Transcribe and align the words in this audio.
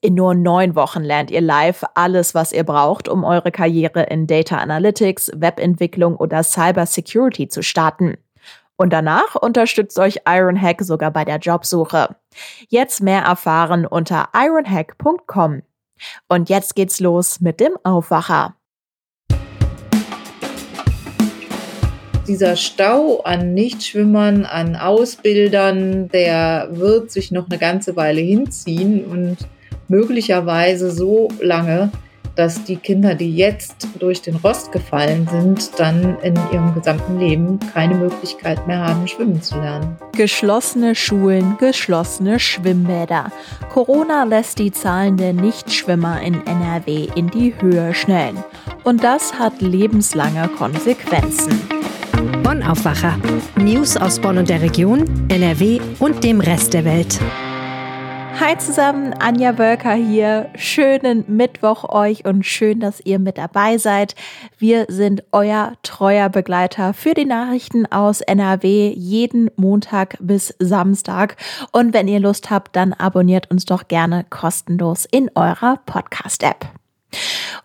In 0.00 0.14
nur 0.14 0.36
neun 0.36 0.76
Wochen 0.76 1.02
lernt 1.02 1.32
ihr 1.32 1.40
live 1.40 1.84
alles, 1.94 2.32
was 2.32 2.52
ihr 2.52 2.62
braucht, 2.62 3.08
um 3.08 3.24
eure 3.24 3.50
Karriere 3.50 4.04
in 4.04 4.28
Data 4.28 4.58
Analytics, 4.58 5.32
Webentwicklung 5.34 6.14
oder 6.14 6.44
Cyber 6.44 6.86
Security 6.86 7.48
zu 7.48 7.64
starten. 7.64 8.16
Und 8.76 8.92
danach 8.92 9.34
unterstützt 9.34 9.98
euch 9.98 10.20
Ironhack 10.24 10.82
sogar 10.82 11.10
bei 11.10 11.24
der 11.24 11.38
Jobsuche. 11.38 12.14
Jetzt 12.68 13.02
mehr 13.02 13.22
erfahren 13.22 13.86
unter 13.86 14.28
ironhack.com. 14.32 15.62
Und 16.28 16.48
jetzt 16.48 16.76
geht's 16.76 17.00
los 17.00 17.40
mit 17.40 17.58
dem 17.58 17.72
Aufwacher. 17.82 18.54
dieser 22.28 22.56
Stau 22.56 23.22
an 23.22 23.54
Nichtschwimmern, 23.54 24.44
an 24.44 24.76
Ausbildern, 24.76 26.08
der 26.08 26.68
wird 26.72 27.10
sich 27.10 27.30
noch 27.30 27.48
eine 27.48 27.58
ganze 27.58 27.96
Weile 27.96 28.20
hinziehen 28.20 29.06
und 29.06 29.38
möglicherweise 29.88 30.90
so 30.90 31.28
lange, 31.40 31.90
dass 32.38 32.62
die 32.62 32.76
Kinder, 32.76 33.16
die 33.16 33.34
jetzt 33.34 33.88
durch 33.98 34.22
den 34.22 34.36
Rost 34.36 34.70
gefallen 34.70 35.26
sind, 35.28 35.72
dann 35.76 36.16
in 36.22 36.38
ihrem 36.52 36.72
gesamten 36.72 37.18
Leben 37.18 37.58
keine 37.74 37.96
Möglichkeit 37.96 38.64
mehr 38.68 38.78
haben, 38.78 39.08
schwimmen 39.08 39.42
zu 39.42 39.56
lernen. 39.56 39.96
Geschlossene 40.12 40.94
Schulen, 40.94 41.56
geschlossene 41.58 42.38
Schwimmbäder. 42.38 43.32
Corona 43.72 44.22
lässt 44.22 44.60
die 44.60 44.70
Zahlen 44.70 45.16
der 45.16 45.32
Nichtschwimmer 45.32 46.22
in 46.22 46.34
NRW 46.46 47.08
in 47.16 47.26
die 47.26 47.54
Höhe 47.60 47.92
schnellen. 47.92 48.38
Und 48.84 49.02
das 49.02 49.36
hat 49.36 49.60
lebenslange 49.60 50.48
Konsequenzen. 50.56 51.60
Bonn 52.44 52.62
Aufwacher. 52.62 53.18
News 53.56 53.96
aus 53.96 54.20
Bonn 54.20 54.38
und 54.38 54.48
der 54.48 54.62
Region, 54.62 55.26
NRW 55.28 55.80
und 55.98 56.22
dem 56.22 56.40
Rest 56.40 56.72
der 56.72 56.84
Welt. 56.84 57.18
Hi 58.40 58.56
zusammen, 58.56 59.14
Anja 59.14 59.50
Bölker 59.50 59.94
hier. 59.94 60.48
Schönen 60.54 61.24
Mittwoch 61.26 61.82
euch 61.88 62.24
und 62.24 62.46
schön, 62.46 62.78
dass 62.78 63.00
ihr 63.00 63.18
mit 63.18 63.36
dabei 63.36 63.78
seid. 63.78 64.14
Wir 64.58 64.86
sind 64.88 65.24
euer 65.32 65.72
treuer 65.82 66.28
Begleiter 66.28 66.94
für 66.94 67.14
die 67.14 67.24
Nachrichten 67.24 67.86
aus 67.86 68.20
NRW 68.20 68.92
jeden 68.94 69.50
Montag 69.56 70.16
bis 70.20 70.54
Samstag. 70.60 71.36
Und 71.72 71.92
wenn 71.92 72.06
ihr 72.06 72.20
Lust 72.20 72.48
habt, 72.48 72.76
dann 72.76 72.92
abonniert 72.92 73.50
uns 73.50 73.64
doch 73.64 73.88
gerne 73.88 74.24
kostenlos 74.30 75.04
in 75.10 75.32
eurer 75.34 75.80
Podcast-App. 75.84 76.66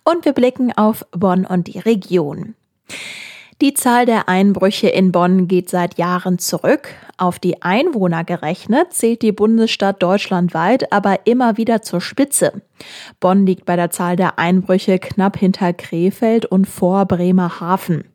Und 0.04 0.26
wir 0.26 0.34
blicken 0.34 0.76
auf 0.76 1.06
Bonn 1.12 1.46
und 1.46 1.68
die 1.68 1.80
Region. 1.80 2.56
Die 3.62 3.74
Zahl 3.74 4.06
der 4.06 4.30
Einbrüche 4.30 4.90
in 4.90 5.12
Bonn 5.12 5.48
geht 5.48 5.70
seit 5.70 5.98
Jahren 5.98 6.40
zurück. 6.40 6.90
Auf 7.18 7.40
die 7.40 7.62
Einwohner 7.62 8.24
gerechnet 8.24 8.94
zählt 8.94 9.22
die 9.22 9.32
Bundesstadt 9.32 10.02
deutschlandweit 10.02 10.92
aber 10.92 11.26
immer 11.26 11.58
wieder 11.58 11.82
zur 11.82 12.02
Spitze. 12.02 12.62
Bonn 13.20 13.46
liegt 13.46 13.66
bei 13.66 13.76
der 13.76 13.92
Zahl 13.92 14.16
der 14.16 14.40
Einbrüche 14.40 15.00
knapp 15.00 15.38
hinter 15.38 15.74
Krefeld 15.74 16.46
und 16.46 16.68
vor 16.68 17.06
Bremerhaven. 17.06 18.06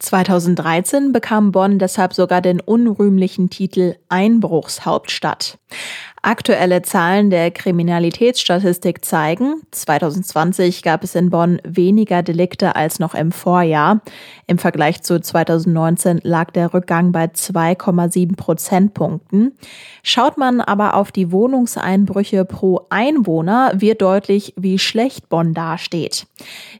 2013 0.00 1.12
bekam 1.12 1.52
Bonn 1.52 1.78
deshalb 1.78 2.12
sogar 2.12 2.40
den 2.40 2.60
unrühmlichen 2.60 3.50
Titel 3.50 3.96
Einbruchshauptstadt. 4.08 5.58
Aktuelle 6.26 6.80
Zahlen 6.80 7.28
der 7.28 7.50
Kriminalitätsstatistik 7.50 9.04
zeigen, 9.04 9.56
2020 9.72 10.82
gab 10.82 11.04
es 11.04 11.14
in 11.14 11.28
Bonn 11.28 11.60
weniger 11.64 12.22
Delikte 12.22 12.76
als 12.76 12.98
noch 12.98 13.14
im 13.14 13.30
Vorjahr. 13.30 14.00
Im 14.46 14.56
Vergleich 14.56 15.02
zu 15.02 15.20
2019 15.20 16.20
lag 16.22 16.50
der 16.50 16.72
Rückgang 16.72 17.12
bei 17.12 17.26
2,7 17.26 18.36
Prozentpunkten. 18.36 19.52
Schaut 20.02 20.38
man 20.38 20.62
aber 20.62 20.94
auf 20.94 21.12
die 21.12 21.30
Wohnungseinbrüche 21.30 22.46
pro 22.46 22.86
Einwohner, 22.88 23.72
wird 23.74 24.00
deutlich, 24.00 24.54
wie 24.56 24.78
schlecht 24.78 25.28
Bonn 25.28 25.52
dasteht. 25.52 26.26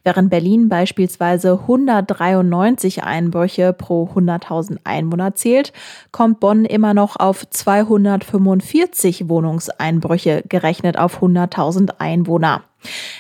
Während 0.05 0.31
Berlin 0.31 0.71
beispielsweise 0.71 1.61
193 1.61 3.05
Einbrüche 3.05 3.75
pro 3.75 4.09
100.000 4.15 4.79
Einwohner 4.85 5.35
zählt, 5.35 5.75
kommt 6.13 6.41
Bonn 6.41 6.65
immer 6.65 6.95
noch 6.95 7.17
auf 7.17 7.47
245 7.49 9.29
Wohnungseinbrüche 9.35 10.45
gerechnet 10.49 10.97
auf 10.97 11.21
100.000 11.21 11.95
Einwohner. 11.99 12.63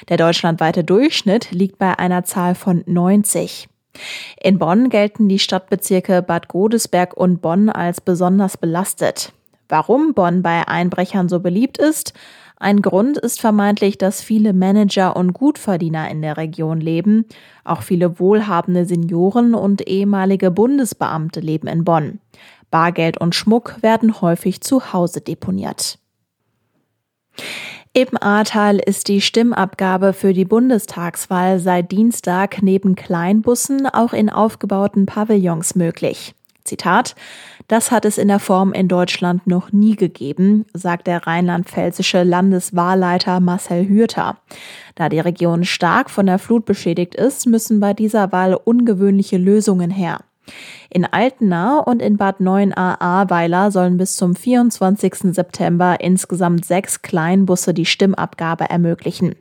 Der 0.08 0.16
deutschlandweite 0.16 0.84
Durchschnitt 0.84 1.50
liegt 1.50 1.78
bei 1.78 1.98
einer 1.98 2.22
Zahl 2.22 2.54
von 2.54 2.84
90. 2.86 3.68
In 4.40 4.58
Bonn 4.58 4.90
gelten 4.90 5.28
die 5.28 5.40
Stadtbezirke 5.40 6.22
Bad 6.22 6.46
Godesberg 6.46 7.16
und 7.16 7.42
Bonn 7.42 7.68
als 7.68 8.00
besonders 8.00 8.56
belastet. 8.56 9.32
Warum 9.68 10.14
Bonn 10.14 10.42
bei 10.42 10.68
Einbrechern 10.68 11.28
so 11.28 11.40
beliebt 11.40 11.78
ist? 11.78 12.12
Ein 12.56 12.80
Grund 12.80 13.18
ist 13.18 13.40
vermeintlich, 13.40 13.98
dass 13.98 14.22
viele 14.22 14.52
Manager 14.52 15.16
und 15.16 15.32
Gutverdiener 15.32 16.08
in 16.10 16.22
der 16.22 16.36
Region 16.36 16.80
leben. 16.80 17.24
Auch 17.64 17.82
viele 17.82 18.20
wohlhabende 18.20 18.84
Senioren 18.84 19.54
und 19.54 19.88
ehemalige 19.88 20.52
Bundesbeamte 20.52 21.40
leben 21.40 21.66
in 21.66 21.84
Bonn. 21.84 22.20
Bargeld 22.70 23.20
und 23.20 23.34
Schmuck 23.34 23.82
werden 23.82 24.20
häufig 24.20 24.60
zu 24.60 24.92
Hause 24.92 25.20
deponiert. 25.20 25.98
Im 27.92 28.08
Ahrtal 28.20 28.78
ist 28.78 29.06
die 29.06 29.20
Stimmabgabe 29.20 30.12
für 30.12 30.32
die 30.32 30.44
Bundestagswahl 30.44 31.60
seit 31.60 31.92
Dienstag 31.92 32.60
neben 32.60 32.96
Kleinbussen 32.96 33.86
auch 33.86 34.12
in 34.12 34.30
aufgebauten 34.30 35.06
Pavillons 35.06 35.76
möglich. 35.76 36.34
Zitat, 36.64 37.14
das 37.68 37.90
hat 37.90 38.04
es 38.04 38.18
in 38.18 38.28
der 38.28 38.40
Form 38.40 38.72
in 38.72 38.88
Deutschland 38.88 39.46
noch 39.46 39.70
nie 39.70 39.96
gegeben, 39.96 40.64
sagt 40.72 41.06
der 41.06 41.26
rheinland-pfälzische 41.26 42.22
Landeswahlleiter 42.22 43.38
Marcel 43.40 43.86
Hürter. 43.88 44.38
Da 44.94 45.08
die 45.08 45.20
Region 45.20 45.64
stark 45.64 46.10
von 46.10 46.26
der 46.26 46.38
Flut 46.38 46.64
beschädigt 46.64 47.14
ist, 47.14 47.46
müssen 47.46 47.80
bei 47.80 47.92
dieser 47.92 48.32
Wahl 48.32 48.54
ungewöhnliche 48.54 49.36
Lösungen 49.36 49.90
her. 49.90 50.20
In 50.90 51.04
Altena 51.04 51.78
und 51.78 52.00
in 52.00 52.16
Bad 52.16 52.40
9a-Ahrweiler 52.40 53.70
sollen 53.70 53.96
bis 53.96 54.16
zum 54.16 54.36
24. 54.36 55.34
September 55.34 55.96
insgesamt 56.00 56.64
sechs 56.64 57.02
Kleinbusse 57.02 57.74
die 57.74 57.86
Stimmabgabe 57.86 58.68
ermöglichen. 58.70 59.34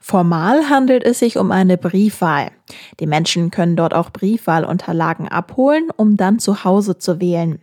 Formal 0.00 0.68
handelt 0.68 1.04
es 1.04 1.18
sich 1.18 1.38
um 1.38 1.50
eine 1.52 1.76
Briefwahl. 1.78 2.50
Die 2.98 3.06
Menschen 3.06 3.50
können 3.50 3.76
dort 3.76 3.94
auch 3.94 4.10
Briefwahlunterlagen 4.10 5.28
abholen, 5.28 5.88
um 5.96 6.16
dann 6.16 6.38
zu 6.38 6.64
Hause 6.64 6.98
zu 6.98 7.20
wählen. 7.20 7.60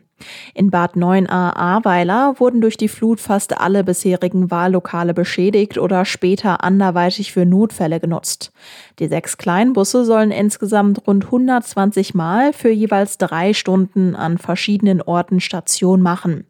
In 0.53 0.71
Bad 0.71 0.95
9a 0.95 1.55
Ahrweiler 1.55 2.35
wurden 2.39 2.61
durch 2.61 2.77
die 2.77 2.87
Flut 2.87 3.19
fast 3.19 3.59
alle 3.59 3.83
bisherigen 3.83 4.49
Wahllokale 4.49 5.13
beschädigt 5.13 5.77
oder 5.77 6.05
später 6.05 6.63
anderweitig 6.63 7.31
für 7.31 7.45
Notfälle 7.45 7.99
genutzt. 7.99 8.51
Die 8.99 9.07
sechs 9.07 9.37
Kleinbusse 9.37 10.05
sollen 10.05 10.31
insgesamt 10.31 11.07
rund 11.07 11.25
120 11.25 12.15
Mal 12.15 12.53
für 12.53 12.71
jeweils 12.71 13.17
drei 13.17 13.53
Stunden 13.53 14.15
an 14.15 14.37
verschiedenen 14.37 15.01
Orten 15.01 15.39
Station 15.39 16.01
machen. 16.01 16.45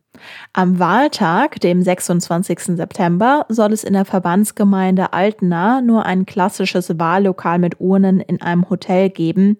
Am 0.53 0.79
Wahltag, 0.79 1.59
dem 1.59 1.81
26. 1.81 2.78
September, 2.78 3.45
soll 3.50 3.73
es 3.73 3.83
in 3.83 3.94
der 3.94 4.05
Verbandsgemeinde 4.05 5.13
Altena 5.13 5.81
nur 5.81 6.05
ein 6.05 6.25
klassisches 6.25 6.97
Wahllokal 7.00 7.59
mit 7.59 7.79
Urnen 7.79 8.19
in 8.19 8.41
einem 8.41 8.69
Hotel 8.69 9.09
geben. 9.09 9.57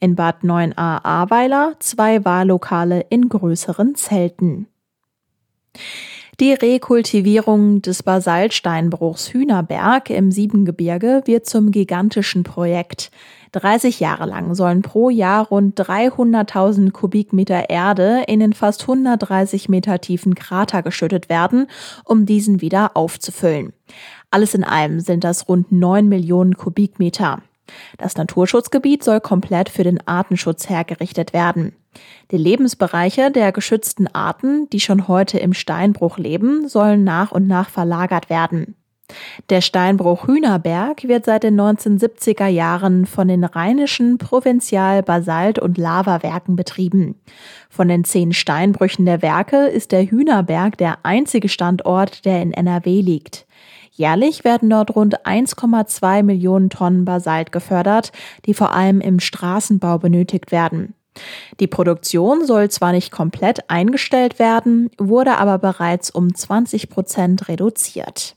In 0.00 0.14
Bad 0.14 0.42
9a 0.42 1.04
Ahrweiler 1.04 1.74
zwei 1.78 2.24
Wahllokale 2.24 3.06
in 3.08 3.28
größeren 3.28 3.94
Zelten. 3.94 4.68
Die 6.38 6.52
Rekultivierung 6.52 7.80
des 7.80 8.02
Basaltsteinbruchs 8.02 9.32
Hühnerberg 9.32 10.10
im 10.10 10.30
Siebengebirge 10.30 11.22
wird 11.24 11.46
zum 11.46 11.70
gigantischen 11.70 12.42
Projekt. 12.42 13.10
30 13.56 14.00
Jahre 14.00 14.26
lang 14.26 14.54
sollen 14.54 14.82
pro 14.82 15.08
Jahr 15.08 15.46
rund 15.48 15.80
300.000 15.80 16.90
Kubikmeter 16.90 17.70
Erde 17.70 18.24
in 18.26 18.40
den 18.40 18.52
fast 18.52 18.82
130 18.82 19.70
Meter 19.70 20.00
tiefen 20.00 20.34
Krater 20.34 20.82
geschüttet 20.82 21.30
werden, 21.30 21.66
um 22.04 22.26
diesen 22.26 22.60
wieder 22.60 22.96
aufzufüllen. 22.96 23.72
Alles 24.30 24.54
in 24.54 24.62
allem 24.62 25.00
sind 25.00 25.24
das 25.24 25.48
rund 25.48 25.72
9 25.72 26.06
Millionen 26.06 26.56
Kubikmeter. 26.56 27.40
Das 27.96 28.16
Naturschutzgebiet 28.16 29.02
soll 29.02 29.20
komplett 29.20 29.70
für 29.70 29.84
den 29.84 30.06
Artenschutz 30.06 30.68
hergerichtet 30.68 31.32
werden. 31.32 31.74
Die 32.30 32.36
Lebensbereiche 32.36 33.30
der 33.30 33.52
geschützten 33.52 34.06
Arten, 34.08 34.68
die 34.70 34.80
schon 34.80 35.08
heute 35.08 35.38
im 35.38 35.54
Steinbruch 35.54 36.18
leben, 36.18 36.68
sollen 36.68 37.04
nach 37.04 37.32
und 37.32 37.46
nach 37.46 37.70
verlagert 37.70 38.28
werden. 38.28 38.76
Der 39.50 39.60
Steinbruch 39.60 40.26
Hühnerberg 40.26 41.04
wird 41.04 41.24
seit 41.24 41.44
den 41.44 41.60
1970er 41.60 42.48
Jahren 42.48 43.06
von 43.06 43.28
den 43.28 43.44
rheinischen 43.44 44.18
Provinzial 44.18 45.02
Basalt- 45.02 45.60
und 45.60 45.78
Lavawerken 45.78 46.56
betrieben. 46.56 47.14
Von 47.70 47.88
den 47.88 48.04
zehn 48.04 48.32
Steinbrüchen 48.32 49.06
der 49.06 49.22
Werke 49.22 49.68
ist 49.68 49.92
der 49.92 50.04
Hühnerberg 50.04 50.76
der 50.78 50.98
einzige 51.04 51.48
Standort, 51.48 52.24
der 52.24 52.42
in 52.42 52.52
NRW 52.52 53.00
liegt. 53.00 53.46
Jährlich 53.92 54.44
werden 54.44 54.68
dort 54.68 54.94
rund 54.94 55.24
1,2 55.24 56.22
Millionen 56.22 56.68
Tonnen 56.68 57.04
Basalt 57.04 57.52
gefördert, 57.52 58.12
die 58.44 58.52
vor 58.52 58.72
allem 58.74 59.00
im 59.00 59.20
Straßenbau 59.20 59.98
benötigt 59.98 60.52
werden. 60.52 60.94
Die 61.60 61.66
Produktion 61.66 62.44
soll 62.44 62.70
zwar 62.70 62.92
nicht 62.92 63.10
komplett 63.10 63.70
eingestellt 63.70 64.38
werden, 64.38 64.90
wurde 64.98 65.38
aber 65.38 65.58
bereits 65.58 66.10
um 66.10 66.34
20 66.34 66.90
Prozent 66.90 67.48
reduziert. 67.48 68.36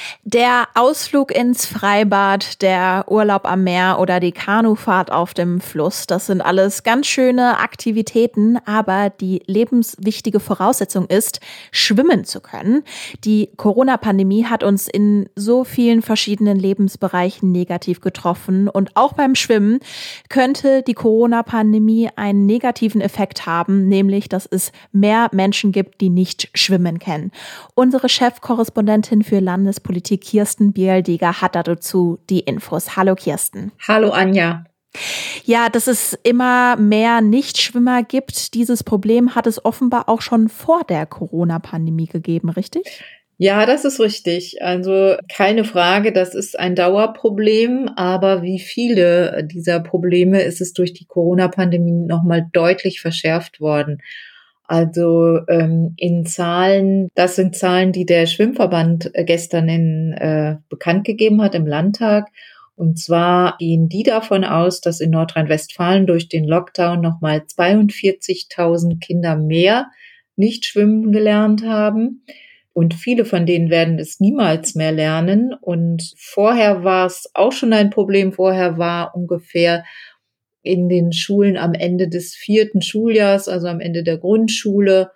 Der 0.23 0.67
Ausflug 0.75 1.35
ins 1.35 1.65
Freibad, 1.65 2.61
der 2.61 3.05
Urlaub 3.07 3.47
am 3.49 3.63
Meer 3.63 3.97
oder 3.99 4.19
die 4.19 4.31
Kanufahrt 4.31 5.11
auf 5.11 5.33
dem 5.33 5.59
Fluss, 5.59 6.05
das 6.05 6.27
sind 6.27 6.41
alles 6.41 6.83
ganz 6.83 7.07
schöne 7.07 7.57
Aktivitäten, 7.57 8.59
aber 8.65 9.09
die 9.09 9.41
lebenswichtige 9.47 10.39
Voraussetzung 10.39 11.07
ist, 11.07 11.39
schwimmen 11.71 12.23
zu 12.23 12.39
können. 12.39 12.83
Die 13.23 13.49
Corona-Pandemie 13.57 14.45
hat 14.45 14.63
uns 14.63 14.87
in 14.87 15.27
so 15.35 15.63
vielen 15.63 16.03
verschiedenen 16.03 16.59
Lebensbereichen 16.59 17.51
negativ 17.51 17.99
getroffen 17.99 18.69
und 18.69 18.95
auch 18.95 19.13
beim 19.13 19.33
Schwimmen 19.33 19.79
könnte 20.29 20.83
die 20.83 20.93
Corona-Pandemie 20.93 22.09
einen 22.15 22.45
negativen 22.45 23.01
Effekt 23.01 23.47
haben, 23.47 23.87
nämlich 23.87 24.29
dass 24.29 24.45
es 24.45 24.71
mehr 24.91 25.29
Menschen 25.31 25.71
gibt, 25.71 25.99
die 25.99 26.11
nicht 26.11 26.51
schwimmen 26.53 26.99
kennen. 26.99 27.31
Unsere 27.73 28.07
Chefkorrespondentin 28.07 29.23
für 29.23 29.39
Landespolitik 29.39 30.10
Kirsten 30.17 30.73
Bieldeger 30.73 31.41
hat 31.41 31.55
dazu 31.55 32.19
die 32.29 32.39
Infos. 32.39 32.95
Hallo 32.95 33.15
Kirsten. 33.15 33.71
Hallo 33.87 34.11
Anja. 34.11 34.65
Ja, 35.45 35.69
dass 35.69 35.87
es 35.87 36.17
immer 36.23 36.75
mehr 36.75 37.21
Nichtschwimmer 37.21 38.03
gibt, 38.03 38.53
dieses 38.53 38.83
Problem 38.83 39.35
hat 39.35 39.47
es 39.47 39.63
offenbar 39.63 40.09
auch 40.09 40.21
schon 40.21 40.49
vor 40.49 40.83
der 40.83 41.05
Corona-Pandemie 41.05 42.07
gegeben, 42.07 42.49
richtig? 42.49 43.03
Ja, 43.37 43.65
das 43.65 43.85
ist 43.85 43.99
richtig. 43.99 44.61
Also 44.61 45.15
keine 45.35 45.63
Frage, 45.63 46.11
das 46.11 46.35
ist 46.35 46.59
ein 46.59 46.75
Dauerproblem, 46.75 47.89
aber 47.95 48.43
wie 48.43 48.59
viele 48.59 49.47
dieser 49.51 49.79
Probleme 49.79 50.43
ist 50.43 50.61
es 50.61 50.73
durch 50.73 50.93
die 50.93 51.05
Corona-Pandemie 51.05 52.05
nochmal 52.05 52.45
deutlich 52.53 53.01
verschärft 53.01 53.59
worden. 53.59 54.03
Also 54.71 55.39
ähm, 55.49 55.95
in 55.97 56.25
Zahlen, 56.25 57.09
das 57.13 57.35
sind 57.35 57.57
Zahlen, 57.57 57.91
die 57.91 58.05
der 58.05 58.25
Schwimmverband 58.25 59.11
äh, 59.13 59.25
gestern 59.25 59.67
in, 59.67 60.13
äh, 60.13 60.59
bekannt 60.69 61.03
gegeben 61.03 61.41
hat 61.41 61.55
im 61.55 61.67
Landtag. 61.67 62.29
Und 62.75 62.97
zwar 62.97 63.57
gehen 63.57 63.89
die 63.89 64.03
davon 64.03 64.45
aus, 64.45 64.79
dass 64.79 65.01
in 65.01 65.09
Nordrhein-Westfalen 65.09 66.07
durch 66.07 66.29
den 66.29 66.45
Lockdown 66.45 67.01
nochmal 67.01 67.39
42.000 67.39 69.01
Kinder 69.01 69.35
mehr 69.35 69.87
nicht 70.37 70.65
schwimmen 70.65 71.11
gelernt 71.11 71.65
haben. 71.65 72.23
Und 72.71 72.93
viele 72.93 73.25
von 73.25 73.45
denen 73.45 73.69
werden 73.69 73.99
es 73.99 74.21
niemals 74.21 74.75
mehr 74.75 74.93
lernen. 74.93 75.53
Und 75.59 76.13
vorher 76.15 76.85
war 76.85 77.07
es 77.07 77.29
auch 77.33 77.51
schon 77.51 77.73
ein 77.73 77.89
Problem. 77.89 78.31
Vorher 78.31 78.77
war 78.77 79.17
ungefähr 79.17 79.83
in 80.63 80.89
den 80.89 81.13
Schulen 81.13 81.57
am 81.57 81.73
Ende 81.73 82.07
des 82.07 82.35
vierten 82.35 82.81
Schuljahrs, 82.81 83.47
also 83.47 83.67
am 83.67 83.79
Ende 83.79 84.03
der 84.03 84.17
Grundschule, 84.17 85.11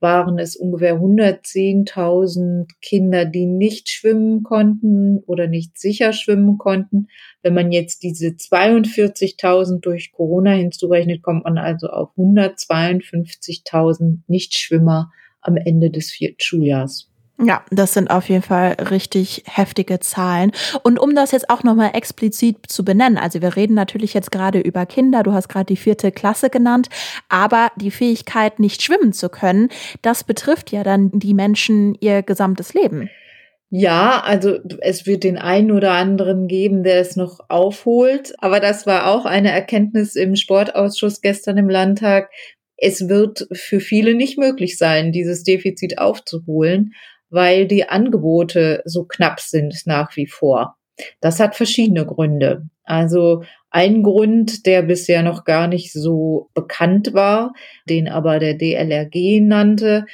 waren 0.00 0.38
es 0.38 0.56
ungefähr 0.56 0.96
110.000 0.96 2.66
Kinder, 2.82 3.24
die 3.24 3.46
nicht 3.46 3.88
schwimmen 3.88 4.42
konnten 4.42 5.20
oder 5.26 5.46
nicht 5.46 5.78
sicher 5.78 6.12
schwimmen 6.12 6.58
konnten. 6.58 7.08
Wenn 7.42 7.54
man 7.54 7.72
jetzt 7.72 8.02
diese 8.02 8.28
42.000 8.28 9.80
durch 9.80 10.12
Corona 10.12 10.52
hinzurechnet, 10.52 11.22
kommt 11.22 11.44
man 11.44 11.56
also 11.56 11.88
auf 11.88 12.10
152.000 12.16 14.18
Nichtschwimmer 14.26 15.10
am 15.40 15.56
Ende 15.56 15.90
des 15.90 16.10
vierten 16.10 16.40
Schuljahrs. 16.40 17.10
Ja, 17.38 17.64
das 17.70 17.92
sind 17.92 18.10
auf 18.10 18.30
jeden 18.30 18.42
Fall 18.42 18.76
richtig 18.90 19.42
heftige 19.46 20.00
Zahlen. 20.00 20.52
Und 20.82 20.98
um 20.98 21.14
das 21.14 21.32
jetzt 21.32 21.50
auch 21.50 21.64
nochmal 21.64 21.90
explizit 21.92 22.56
zu 22.66 22.82
benennen, 22.82 23.18
also 23.18 23.42
wir 23.42 23.56
reden 23.56 23.74
natürlich 23.74 24.14
jetzt 24.14 24.32
gerade 24.32 24.58
über 24.58 24.86
Kinder, 24.86 25.22
du 25.22 25.32
hast 25.32 25.48
gerade 25.48 25.66
die 25.66 25.76
vierte 25.76 26.12
Klasse 26.12 26.48
genannt, 26.48 26.88
aber 27.28 27.70
die 27.76 27.90
Fähigkeit, 27.90 28.58
nicht 28.58 28.82
schwimmen 28.82 29.12
zu 29.12 29.28
können, 29.28 29.68
das 30.00 30.24
betrifft 30.24 30.72
ja 30.72 30.82
dann 30.82 31.10
die 31.12 31.34
Menschen 31.34 31.94
ihr 32.00 32.22
gesamtes 32.22 32.72
Leben. 32.72 33.10
Ja, 33.68 34.22
also 34.24 34.58
es 34.80 35.06
wird 35.06 35.22
den 35.24 35.36
einen 35.36 35.72
oder 35.72 35.92
anderen 35.92 36.46
geben, 36.46 36.84
der 36.84 37.00
es 37.00 37.16
noch 37.16 37.40
aufholt. 37.50 38.32
Aber 38.38 38.60
das 38.60 38.86
war 38.86 39.08
auch 39.08 39.26
eine 39.26 39.50
Erkenntnis 39.50 40.14
im 40.14 40.36
Sportausschuss 40.36 41.20
gestern 41.20 41.58
im 41.58 41.68
Landtag. 41.68 42.30
Es 42.78 43.08
wird 43.08 43.46
für 43.52 43.80
viele 43.80 44.14
nicht 44.14 44.38
möglich 44.38 44.78
sein, 44.78 45.10
dieses 45.12 45.42
Defizit 45.42 45.98
aufzuholen 45.98 46.92
weil 47.30 47.66
die 47.66 47.88
Angebote 47.88 48.82
so 48.84 49.04
knapp 49.04 49.40
sind 49.40 49.82
nach 49.86 50.16
wie 50.16 50.26
vor. 50.26 50.76
Das 51.20 51.40
hat 51.40 51.56
verschiedene 51.56 52.06
Gründe. 52.06 52.68
Also 52.84 53.42
ein 53.70 54.02
Grund, 54.02 54.64
der 54.64 54.82
bisher 54.82 55.22
noch 55.22 55.44
gar 55.44 55.66
nicht 55.66 55.92
so 55.92 56.50
bekannt 56.54 57.12
war, 57.12 57.52
den 57.88 58.08
aber 58.08 58.38
der 58.38 58.54
DLRG 58.54 59.40
nannte, 59.42 60.06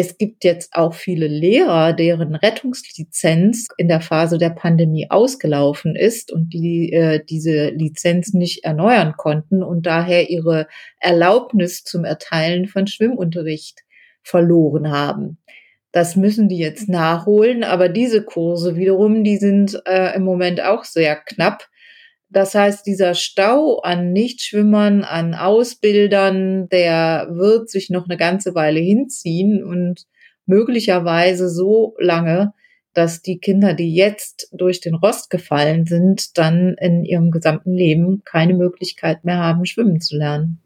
es 0.00 0.16
gibt 0.16 0.44
jetzt 0.44 0.74
auch 0.74 0.94
viele 0.94 1.26
Lehrer, 1.26 1.92
deren 1.92 2.36
Rettungslizenz 2.36 3.66
in 3.78 3.88
der 3.88 4.00
Phase 4.00 4.38
der 4.38 4.50
Pandemie 4.50 5.10
ausgelaufen 5.10 5.96
ist 5.96 6.30
und 6.32 6.50
die 6.50 6.92
äh, 6.92 7.20
diese 7.28 7.70
Lizenz 7.70 8.32
nicht 8.32 8.62
erneuern 8.62 9.14
konnten 9.16 9.64
und 9.64 9.86
daher 9.86 10.30
ihre 10.30 10.68
Erlaubnis 11.00 11.82
zum 11.82 12.04
Erteilen 12.04 12.68
von 12.68 12.86
Schwimmunterricht 12.86 13.80
verloren 14.22 14.92
haben. 14.92 15.38
Das 15.92 16.16
müssen 16.16 16.48
die 16.48 16.58
jetzt 16.58 16.88
nachholen, 16.88 17.64
aber 17.64 17.88
diese 17.88 18.22
Kurse 18.22 18.76
wiederum, 18.76 19.24
die 19.24 19.38
sind 19.38 19.80
äh, 19.86 20.14
im 20.14 20.22
Moment 20.22 20.60
auch 20.60 20.84
sehr 20.84 21.16
knapp. 21.16 21.68
Das 22.30 22.54
heißt, 22.54 22.86
dieser 22.86 23.14
Stau 23.14 23.78
an 23.78 24.12
Nichtschwimmern, 24.12 25.02
an 25.02 25.34
Ausbildern, 25.34 26.68
der 26.68 27.28
wird 27.30 27.70
sich 27.70 27.88
noch 27.88 28.04
eine 28.06 28.18
ganze 28.18 28.54
Weile 28.54 28.80
hinziehen 28.80 29.64
und 29.64 30.04
möglicherweise 30.44 31.48
so 31.48 31.94
lange, 31.98 32.52
dass 32.92 33.22
die 33.22 33.38
Kinder, 33.38 33.74
die 33.74 33.94
jetzt 33.94 34.48
durch 34.52 34.80
den 34.80 34.94
Rost 34.94 35.30
gefallen 35.30 35.86
sind, 35.86 36.36
dann 36.36 36.74
in 36.80 37.04
ihrem 37.04 37.30
gesamten 37.30 37.72
Leben 37.72 38.22
keine 38.24 38.54
Möglichkeit 38.54 39.24
mehr 39.24 39.38
haben, 39.38 39.64
schwimmen 39.64 40.00
zu 40.00 40.16
lernen. 40.16 40.60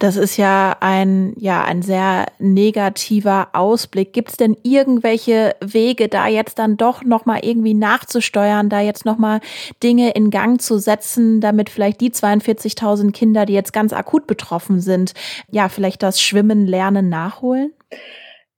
Das 0.00 0.16
ist 0.16 0.38
ja 0.38 0.78
ein, 0.80 1.34
ja, 1.36 1.62
ein 1.62 1.82
sehr 1.82 2.24
negativer 2.38 3.48
Ausblick. 3.52 4.14
Gibt 4.14 4.30
es 4.30 4.36
denn 4.38 4.56
irgendwelche 4.62 5.54
Wege, 5.60 6.08
da 6.08 6.26
jetzt 6.26 6.58
dann 6.58 6.78
doch 6.78 7.04
nochmal 7.04 7.40
irgendwie 7.42 7.74
nachzusteuern, 7.74 8.70
da 8.70 8.80
jetzt 8.80 9.04
nochmal 9.04 9.40
Dinge 9.82 10.12
in 10.12 10.30
Gang 10.30 10.58
zu 10.58 10.78
setzen, 10.78 11.42
damit 11.42 11.68
vielleicht 11.68 12.00
die 12.00 12.12
42.000 12.12 13.12
Kinder, 13.12 13.44
die 13.44 13.52
jetzt 13.52 13.74
ganz 13.74 13.92
akut 13.92 14.26
betroffen 14.26 14.80
sind, 14.80 15.12
ja, 15.50 15.68
vielleicht 15.68 16.02
das 16.02 16.18
Schwimmen 16.22 16.66
lernen 16.66 17.10
nachholen? 17.10 17.74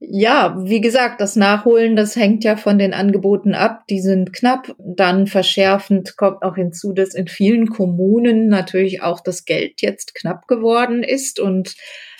Ja, 0.04 0.56
wie 0.58 0.80
gesagt, 0.80 1.20
das 1.20 1.36
Nachholen, 1.36 1.94
das 1.94 2.16
hängt 2.16 2.42
ja 2.42 2.56
von 2.56 2.76
den 2.76 2.92
Angeboten 2.92 3.54
ab. 3.54 3.84
Die 3.88 4.00
sind 4.00 4.32
knapp. 4.32 4.74
Dann 4.78 5.28
verschärfend 5.28 6.16
kommt 6.16 6.42
auch 6.42 6.56
hinzu, 6.56 6.92
dass 6.92 7.14
in 7.14 7.28
vielen 7.28 7.68
Kommunen 7.68 8.48
natürlich 8.48 9.00
auch 9.00 9.20
das 9.20 9.44
Geld 9.44 9.80
jetzt 9.80 10.16
knapp 10.16 10.48
geworden 10.48 11.04
ist 11.04 11.38
und 11.38 11.76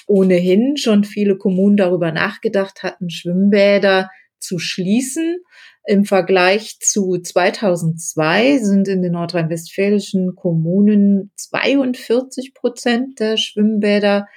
ohnehin 0.07 0.77
schon 0.77 1.03
viele 1.03 1.37
Kommunen 1.37 1.77
darüber 1.77 2.13
nachgedacht 2.13 2.85
hatten, 2.85 3.11
Schwimmbäder 3.11 4.11
zu 4.39 4.61
schließen. 4.61 5.39
Im 5.85 6.05
Vergleich 6.05 6.79
zu 6.79 7.19
2002 7.19 8.59
sind 8.59 8.87
in 8.87 9.03
den 9.03 9.13
nordrhein-westfälischen 9.13 10.37
Kommunen 10.37 11.33
42 11.35 12.55
Prozent 12.55 13.19
der 13.19 13.37
Schwimmbäder 13.37 14.29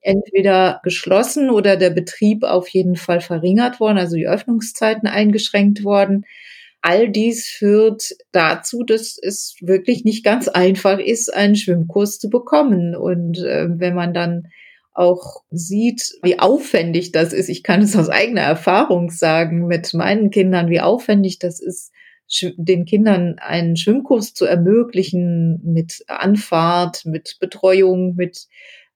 entweder 0.00 0.80
geschlossen 0.84 1.50
oder 1.50 1.76
der 1.76 1.90
Betrieb 1.90 2.44
auf 2.44 2.68
jeden 2.68 2.96
Fall 2.96 3.20
verringert 3.20 3.80
worden, 3.80 3.98
also 3.98 4.16
die 4.16 4.28
Öffnungszeiten 4.28 5.08
eingeschränkt 5.08 5.84
worden. 5.84 6.24
All 6.80 7.08
dies 7.10 7.48
führt 7.48 8.12
dazu, 8.30 8.84
dass 8.84 9.18
es 9.20 9.56
wirklich 9.60 10.04
nicht 10.04 10.24
ganz 10.24 10.46
einfach 10.46 10.98
ist, 10.98 11.34
einen 11.34 11.56
Schwimmkurs 11.56 12.18
zu 12.18 12.30
bekommen. 12.30 12.94
Und 12.94 13.38
äh, 13.38 13.66
wenn 13.68 13.94
man 13.94 14.14
dann 14.14 14.48
auch 14.92 15.42
sieht, 15.50 16.18
wie 16.22 16.38
aufwendig 16.38 17.12
das 17.12 17.32
ist, 17.32 17.48
ich 17.48 17.62
kann 17.62 17.82
es 17.82 17.96
aus 17.96 18.08
eigener 18.08 18.42
Erfahrung 18.42 19.10
sagen 19.10 19.66
mit 19.66 19.94
meinen 19.94 20.30
Kindern, 20.30 20.70
wie 20.70 20.80
aufwendig 20.80 21.38
das 21.38 21.60
ist, 21.60 21.92
den 22.56 22.84
Kindern 22.84 23.36
einen 23.38 23.76
Schwimmkurs 23.76 24.34
zu 24.34 24.44
ermöglichen 24.44 25.60
mit 25.64 26.04
Anfahrt, 26.08 27.06
mit 27.06 27.38
Betreuung, 27.40 28.16
mit 28.16 28.48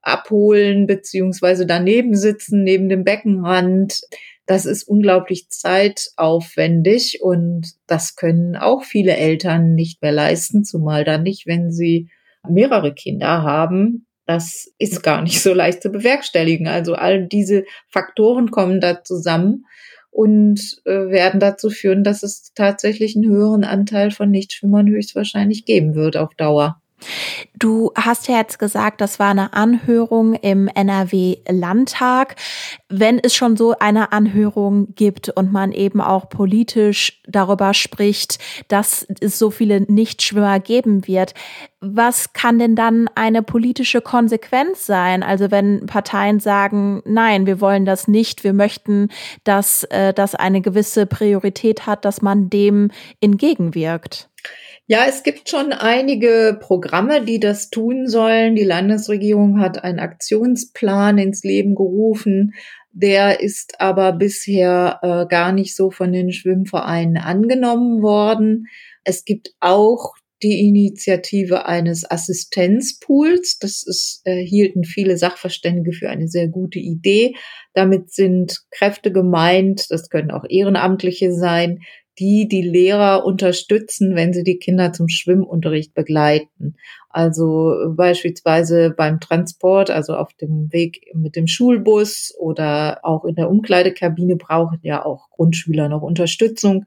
abholen 0.02 0.86
beziehungsweise 0.86 1.66
daneben 1.66 2.14
sitzen, 2.14 2.62
neben 2.62 2.88
dem 2.88 3.04
Beckenrand. 3.04 4.00
das 4.46 4.66
ist 4.66 4.82
unglaublich 4.82 5.48
zeitaufwendig 5.48 7.20
und 7.22 7.72
das 7.86 8.16
können 8.16 8.56
auch 8.56 8.82
viele 8.82 9.16
Eltern 9.16 9.74
nicht 9.74 10.02
mehr 10.02 10.12
leisten, 10.12 10.64
zumal 10.64 11.04
dann 11.04 11.22
nicht, 11.22 11.46
wenn 11.46 11.70
sie 11.70 12.10
mehrere 12.48 12.92
Kinder 12.92 13.42
haben. 13.42 14.06
Das 14.26 14.72
ist 14.78 15.02
gar 15.02 15.22
nicht 15.22 15.40
so 15.40 15.54
leicht 15.54 15.82
zu 15.82 15.90
bewerkstelligen. 15.90 16.66
Also 16.66 16.94
all 16.94 17.26
diese 17.26 17.64
Faktoren 17.88 18.50
kommen 18.50 18.80
da 18.80 19.02
zusammen 19.04 19.66
und 20.10 20.80
äh, 20.84 20.90
werden 20.90 21.40
dazu 21.40 21.70
führen, 21.70 22.04
dass 22.04 22.22
es 22.22 22.52
tatsächlich 22.54 23.16
einen 23.16 23.30
höheren 23.30 23.64
Anteil 23.64 24.10
von 24.10 24.30
Nichtschwimmern 24.30 24.86
höchstwahrscheinlich 24.88 25.64
geben 25.64 25.94
wird 25.94 26.16
auf 26.16 26.34
Dauer. 26.34 26.81
Du 27.54 27.92
hast 27.94 28.28
ja 28.28 28.36
jetzt 28.36 28.58
gesagt, 28.58 29.00
das 29.00 29.18
war 29.18 29.30
eine 29.30 29.52
Anhörung 29.52 30.34
im 30.34 30.68
NRW-Landtag. 30.68 32.36
Wenn 32.88 33.18
es 33.18 33.34
schon 33.34 33.56
so 33.56 33.74
eine 33.78 34.12
Anhörung 34.12 34.94
gibt 34.94 35.28
und 35.28 35.52
man 35.52 35.72
eben 35.72 36.00
auch 36.00 36.28
politisch 36.28 37.22
darüber 37.26 37.74
spricht, 37.74 38.38
dass 38.68 39.06
es 39.20 39.38
so 39.38 39.50
viele 39.50 39.80
Nichtschwimmer 39.80 40.60
geben 40.60 41.06
wird, 41.06 41.34
was 41.80 42.32
kann 42.32 42.58
denn 42.58 42.76
dann 42.76 43.08
eine 43.16 43.42
politische 43.42 44.00
Konsequenz 44.00 44.86
sein? 44.86 45.22
Also 45.22 45.50
wenn 45.50 45.86
Parteien 45.86 46.38
sagen, 46.38 47.02
nein, 47.04 47.44
wir 47.46 47.60
wollen 47.60 47.84
das 47.84 48.06
nicht, 48.06 48.44
wir 48.44 48.52
möchten, 48.52 49.08
dass 49.44 49.84
äh, 49.84 50.14
das 50.14 50.34
eine 50.36 50.60
gewisse 50.60 51.06
Priorität 51.06 51.86
hat, 51.86 52.04
dass 52.04 52.22
man 52.22 52.50
dem 52.50 52.90
entgegenwirkt. 53.20 54.31
Ja, 54.92 55.06
es 55.08 55.22
gibt 55.22 55.48
schon 55.48 55.72
einige 55.72 56.58
Programme, 56.60 57.24
die 57.24 57.40
das 57.40 57.70
tun 57.70 58.08
sollen. 58.08 58.54
Die 58.54 58.62
Landesregierung 58.62 59.58
hat 59.58 59.82
einen 59.82 59.98
Aktionsplan 59.98 61.16
ins 61.16 61.44
Leben 61.44 61.74
gerufen. 61.74 62.52
Der 62.92 63.40
ist 63.40 63.80
aber 63.80 64.12
bisher 64.12 64.98
äh, 65.00 65.26
gar 65.26 65.52
nicht 65.52 65.74
so 65.74 65.90
von 65.90 66.12
den 66.12 66.30
Schwimmvereinen 66.30 67.16
angenommen 67.16 68.02
worden. 68.02 68.66
Es 69.02 69.24
gibt 69.24 69.54
auch 69.60 70.12
die 70.42 70.68
Initiative 70.68 71.64
eines 71.64 72.10
Assistenzpools. 72.10 73.60
Das 73.60 73.84
ist, 73.86 74.20
äh, 74.24 74.44
hielten 74.44 74.84
viele 74.84 75.16
Sachverständige 75.16 75.92
für 75.92 76.10
eine 76.10 76.28
sehr 76.28 76.48
gute 76.48 76.80
Idee. 76.80 77.34
Damit 77.72 78.12
sind 78.12 78.58
Kräfte 78.70 79.10
gemeint, 79.10 79.86
das 79.90 80.10
können 80.10 80.32
auch 80.32 80.44
Ehrenamtliche 80.46 81.32
sein, 81.32 81.78
die 82.18 82.46
die 82.48 82.62
Lehrer 82.62 83.24
unterstützen, 83.24 84.14
wenn 84.14 84.32
sie 84.32 84.44
die 84.44 84.58
Kinder 84.58 84.92
zum 84.92 85.08
Schwimmunterricht 85.08 85.94
begleiten. 85.94 86.76
Also 87.08 87.74
beispielsweise 87.90 88.90
beim 88.90 89.20
Transport, 89.20 89.90
also 89.90 90.14
auf 90.14 90.32
dem 90.34 90.72
Weg 90.72 91.10
mit 91.14 91.36
dem 91.36 91.46
Schulbus 91.46 92.34
oder 92.38 93.00
auch 93.02 93.24
in 93.24 93.34
der 93.34 93.50
Umkleidekabine 93.50 94.36
brauchen 94.36 94.78
ja 94.82 95.04
auch 95.04 95.30
Grundschüler 95.30 95.88
noch 95.88 96.02
Unterstützung. 96.02 96.84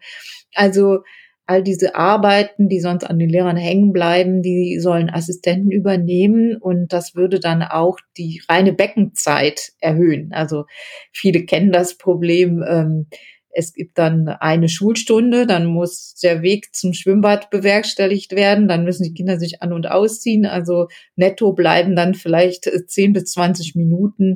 Also 0.54 1.00
all 1.48 1.62
diese 1.62 1.96
Arbeiten, 1.96 2.70
die 2.70 2.80
sonst 2.80 3.04
an 3.04 3.20
den 3.20 3.30
Lehrern 3.30 3.58
hängen 3.58 3.94
bleiben, 3.94 4.42
die 4.42 4.80
sollen 4.80 5.10
Assistenten 5.10 5.72
übernehmen 5.72 6.58
und 6.58 6.92
das 6.92 7.16
würde 7.16 7.40
dann 7.40 7.62
auch 7.62 7.98
die 8.18 8.42
reine 8.50 8.74
Beckenzeit 8.74 9.74
erhöhen. 9.80 10.32
Also 10.34 10.66
viele 11.12 11.46
kennen 11.46 11.72
das 11.72 11.98
Problem. 11.98 12.64
Ähm, 12.68 13.08
es 13.56 13.74
gibt 13.74 13.98
dann 13.98 14.28
eine 14.28 14.68
Schulstunde, 14.68 15.48
dann 15.48 15.66
muss 15.66 16.16
der 16.22 16.42
Weg 16.42 16.76
zum 16.76 16.94
Schwimmbad 16.94 17.50
bewerkstelligt 17.50 18.34
werden, 18.34 18.68
dann 18.68 18.84
müssen 18.84 19.04
die 19.04 19.14
Kinder 19.14 19.40
sich 19.40 19.62
an 19.62 19.72
und 19.72 19.90
ausziehen. 19.90 20.46
Also 20.46 20.88
netto 21.16 21.54
bleiben 21.54 21.96
dann 21.96 22.14
vielleicht 22.14 22.66
10 22.66 23.14
bis 23.14 23.32
20 23.32 23.76
Minuten, 23.76 24.36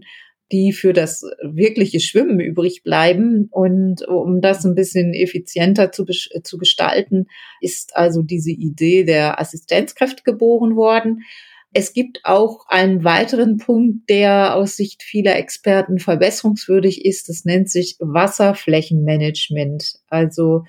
die 0.51 0.71
für 0.71 0.93
das 0.93 1.23
wirkliche 1.43 1.99
Schwimmen 1.99 2.39
übrig 2.39 2.81
bleiben. 2.83 3.49
Und 3.51 4.07
um 4.07 4.39
das 4.41 4.65
ein 4.65 4.73
bisschen 4.73 5.13
effizienter 5.13 5.91
zu, 5.91 6.05
zu 6.05 6.57
gestalten, 6.57 7.25
ist 7.59 7.95
also 7.95 8.21
diese 8.21 8.51
Idee 8.51 9.03
der 9.03 9.39
Assistenzkräfte 9.39 10.23
geboren 10.23 10.75
worden. 10.75 11.23
Es 11.71 11.93
gibt 11.93 12.21
auch 12.23 12.65
einen 12.67 13.03
weiteren 13.03 13.57
Punkt, 13.57 14.09
der 14.09 14.55
aus 14.55 14.75
Sicht 14.75 15.03
vieler 15.03 15.35
Experten 15.35 15.99
verbesserungswürdig 15.99 17.05
ist. 17.05 17.29
Das 17.29 17.45
nennt 17.45 17.69
sich 17.69 17.95
Wasserflächenmanagement. 17.99 19.99
Also 20.07 20.63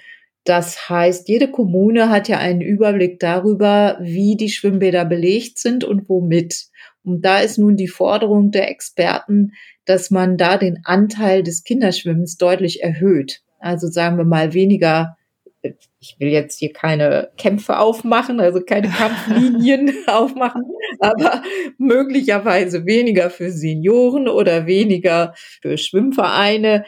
das 0.44 0.88
heißt, 0.88 1.28
jede 1.28 1.50
Kommune 1.50 2.08
hat 2.08 2.28
ja 2.28 2.38
einen 2.38 2.60
Überblick 2.60 3.18
darüber, 3.18 3.98
wie 4.00 4.36
die 4.36 4.48
Schwimmbäder 4.48 5.04
belegt 5.04 5.58
sind 5.58 5.84
und 5.84 6.08
womit. 6.08 6.68
Und 7.02 7.24
da 7.24 7.40
ist 7.40 7.58
nun 7.58 7.76
die 7.76 7.88
Forderung 7.88 8.50
der 8.50 8.70
Experten, 8.70 9.52
dass 9.84 10.10
man 10.10 10.36
da 10.36 10.56
den 10.56 10.80
Anteil 10.84 11.42
des 11.42 11.64
Kinderschwimmens 11.64 12.36
deutlich 12.36 12.82
erhöht. 12.82 13.42
Also 13.58 13.88
sagen 13.88 14.16
wir 14.16 14.24
mal 14.24 14.54
weniger 14.54 15.16
ich 15.62 16.16
will 16.18 16.28
jetzt 16.28 16.58
hier 16.58 16.72
keine 16.72 17.30
Kämpfe 17.36 17.78
aufmachen, 17.78 18.40
also 18.40 18.60
keine 18.60 18.88
Kampflinien 18.98 19.92
aufmachen, 20.06 20.64
aber 20.98 21.42
möglicherweise 21.78 22.86
weniger 22.86 23.30
für 23.30 23.50
Senioren 23.50 24.28
oder 24.28 24.66
weniger 24.66 25.34
für 25.60 25.76
Schwimmvereine 25.76 26.84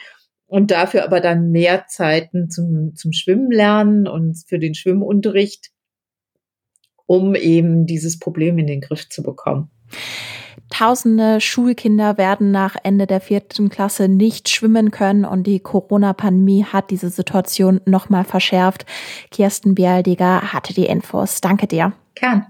und 0.46 0.70
dafür 0.70 1.04
aber 1.04 1.20
dann 1.20 1.50
mehr 1.50 1.86
Zeiten 1.88 2.50
zum, 2.50 2.94
zum 2.94 3.12
Schwimmen 3.12 3.50
lernen 3.50 4.06
und 4.06 4.36
für 4.46 4.58
den 4.58 4.74
Schwimmunterricht, 4.74 5.70
um 7.06 7.34
eben 7.34 7.86
dieses 7.86 8.18
Problem 8.18 8.58
in 8.58 8.66
den 8.66 8.80
Griff 8.80 9.08
zu 9.08 9.22
bekommen. 9.22 9.70
Tausende 10.82 11.40
Schulkinder 11.40 12.18
werden 12.18 12.50
nach 12.50 12.74
Ende 12.82 13.06
der 13.06 13.20
vierten 13.20 13.68
Klasse 13.68 14.08
nicht 14.08 14.48
schwimmen 14.48 14.90
können 14.90 15.24
und 15.24 15.44
die 15.44 15.60
Corona-Pandemie 15.60 16.64
hat 16.64 16.90
diese 16.90 17.08
Situation 17.08 17.80
nochmal 17.84 18.24
verschärft. 18.24 18.84
Kirsten 19.30 19.76
Bialdiger 19.76 20.52
hatte 20.52 20.74
die 20.74 20.86
Infos. 20.86 21.40
Danke 21.40 21.68
dir. 21.68 21.92
Gern. 22.16 22.46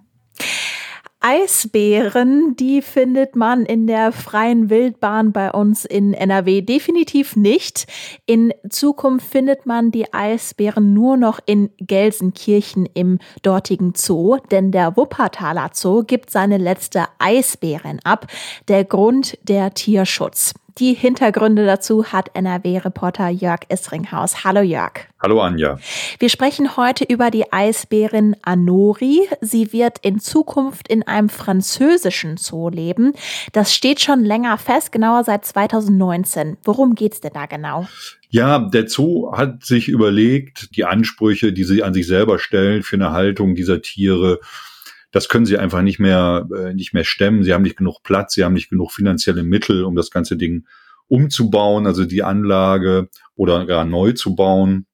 Eisbären, 1.25 2.57
die 2.57 2.83
findet 2.83 3.37
man 3.37 3.64
in 3.64 3.87
der 3.87 4.11
freien 4.11 4.71
Wildbahn 4.71 5.33
bei 5.33 5.52
uns 5.52 5.85
in 5.85 6.14
NRW 6.14 6.62
definitiv 6.62 7.37
nicht. 7.37 7.87
In 8.26 8.52
Zukunft 8.69 9.26
findet 9.26 9.64
man 9.64 9.93
die 9.93 10.12
Eisbären 10.12 10.93
nur 10.93 11.17
noch 11.17 11.38
in 11.47 11.71
Gelsenkirchen 11.79 12.87
im 12.87 13.21
dortigen 13.43 13.95
Zoo, 13.97 14.38
denn 14.50 14.73
der 14.73 14.97
Wuppertaler 14.97 15.71
Zoo 15.73 16.02
gibt 16.02 16.31
seine 16.31 16.59
letzte 16.59 17.05
Eisbärin 17.19 18.00
ab. 18.02 18.26
Der 18.67 18.85
Grund 18.85 19.38
der 19.45 19.75
Tierschutz. 19.75 20.55
Die 20.79 20.95
Hintergründe 20.95 21.67
dazu 21.67 22.07
hat 22.07 22.31
NRW-Reporter 22.35 23.29
Jörg 23.29 23.61
Isringhaus. 23.69 24.43
Hallo 24.43 24.62
Jörg. 24.62 25.07
Hallo 25.23 25.41
Anja. 25.41 25.79
Wir 26.19 26.31
sprechen 26.31 26.79
heute 26.79 27.05
über 27.05 27.31
die 27.31 27.52
Eisbärin 27.52 28.37
Anori. 28.41 29.29
Sie 29.43 29.75
wird 29.75 29.99
in 30.00 30.19
Zukunft 30.19 30.88
in 30.88 31.02
einem 31.02 31.29
französischen 31.29 32.38
Zoo 32.38 32.71
leben. 32.71 33.12
Das 33.52 33.75
steht 33.75 34.00
schon 34.00 34.25
länger 34.25 34.57
fest, 34.57 34.93
genauer 34.93 35.25
seit 35.25 35.45
2019. 35.45 36.57
Worum 36.64 36.95
geht's 36.95 37.21
denn 37.21 37.33
da 37.35 37.45
genau? 37.45 37.87
Ja, 38.31 38.59
der 38.59 38.88
Zoo 38.88 39.33
hat 39.37 39.64
sich 39.64 39.88
überlegt, 39.88 40.75
die 40.75 40.87
Ansprüche, 40.87 41.52
die 41.52 41.64
sie 41.64 41.83
an 41.83 41.93
sich 41.93 42.07
selber 42.07 42.38
stellen 42.38 42.83
für 42.83 42.97
eine 42.97 43.12
Haltung 43.12 43.55
dieser 43.55 43.83
Tiere, 43.83 44.41
das 45.12 45.28
können 45.28 45.47
sie 45.47 45.59
einfach 45.59 45.83
nicht 45.83 45.99
mehr, 45.99 46.49
äh, 46.57 46.75
nicht 46.75 46.95
mehr 46.95 47.04
stemmen. 47.04 47.45
Sie 47.45 47.52
haben 47.52 47.62
nicht 47.62 47.76
genug 47.76 48.02
Platz, 48.02 48.35
sie 48.35 48.45
haben 48.45 48.54
nicht 48.54 48.71
genug 48.71 48.92
finanzielle 48.92 49.45
Mittel, 49.45 49.85
um 49.85 49.95
das 49.95 50.11
ganze 50.11 50.37
Ding 50.37 50.66
umzubauen, 51.07 51.87
also 51.87 52.07
die 52.07 52.23
Anlage 52.23 53.09
oder 53.35 53.66
gar 53.66 53.85
neu 53.85 54.12
zu 54.12 54.35
bauen. 54.35 54.87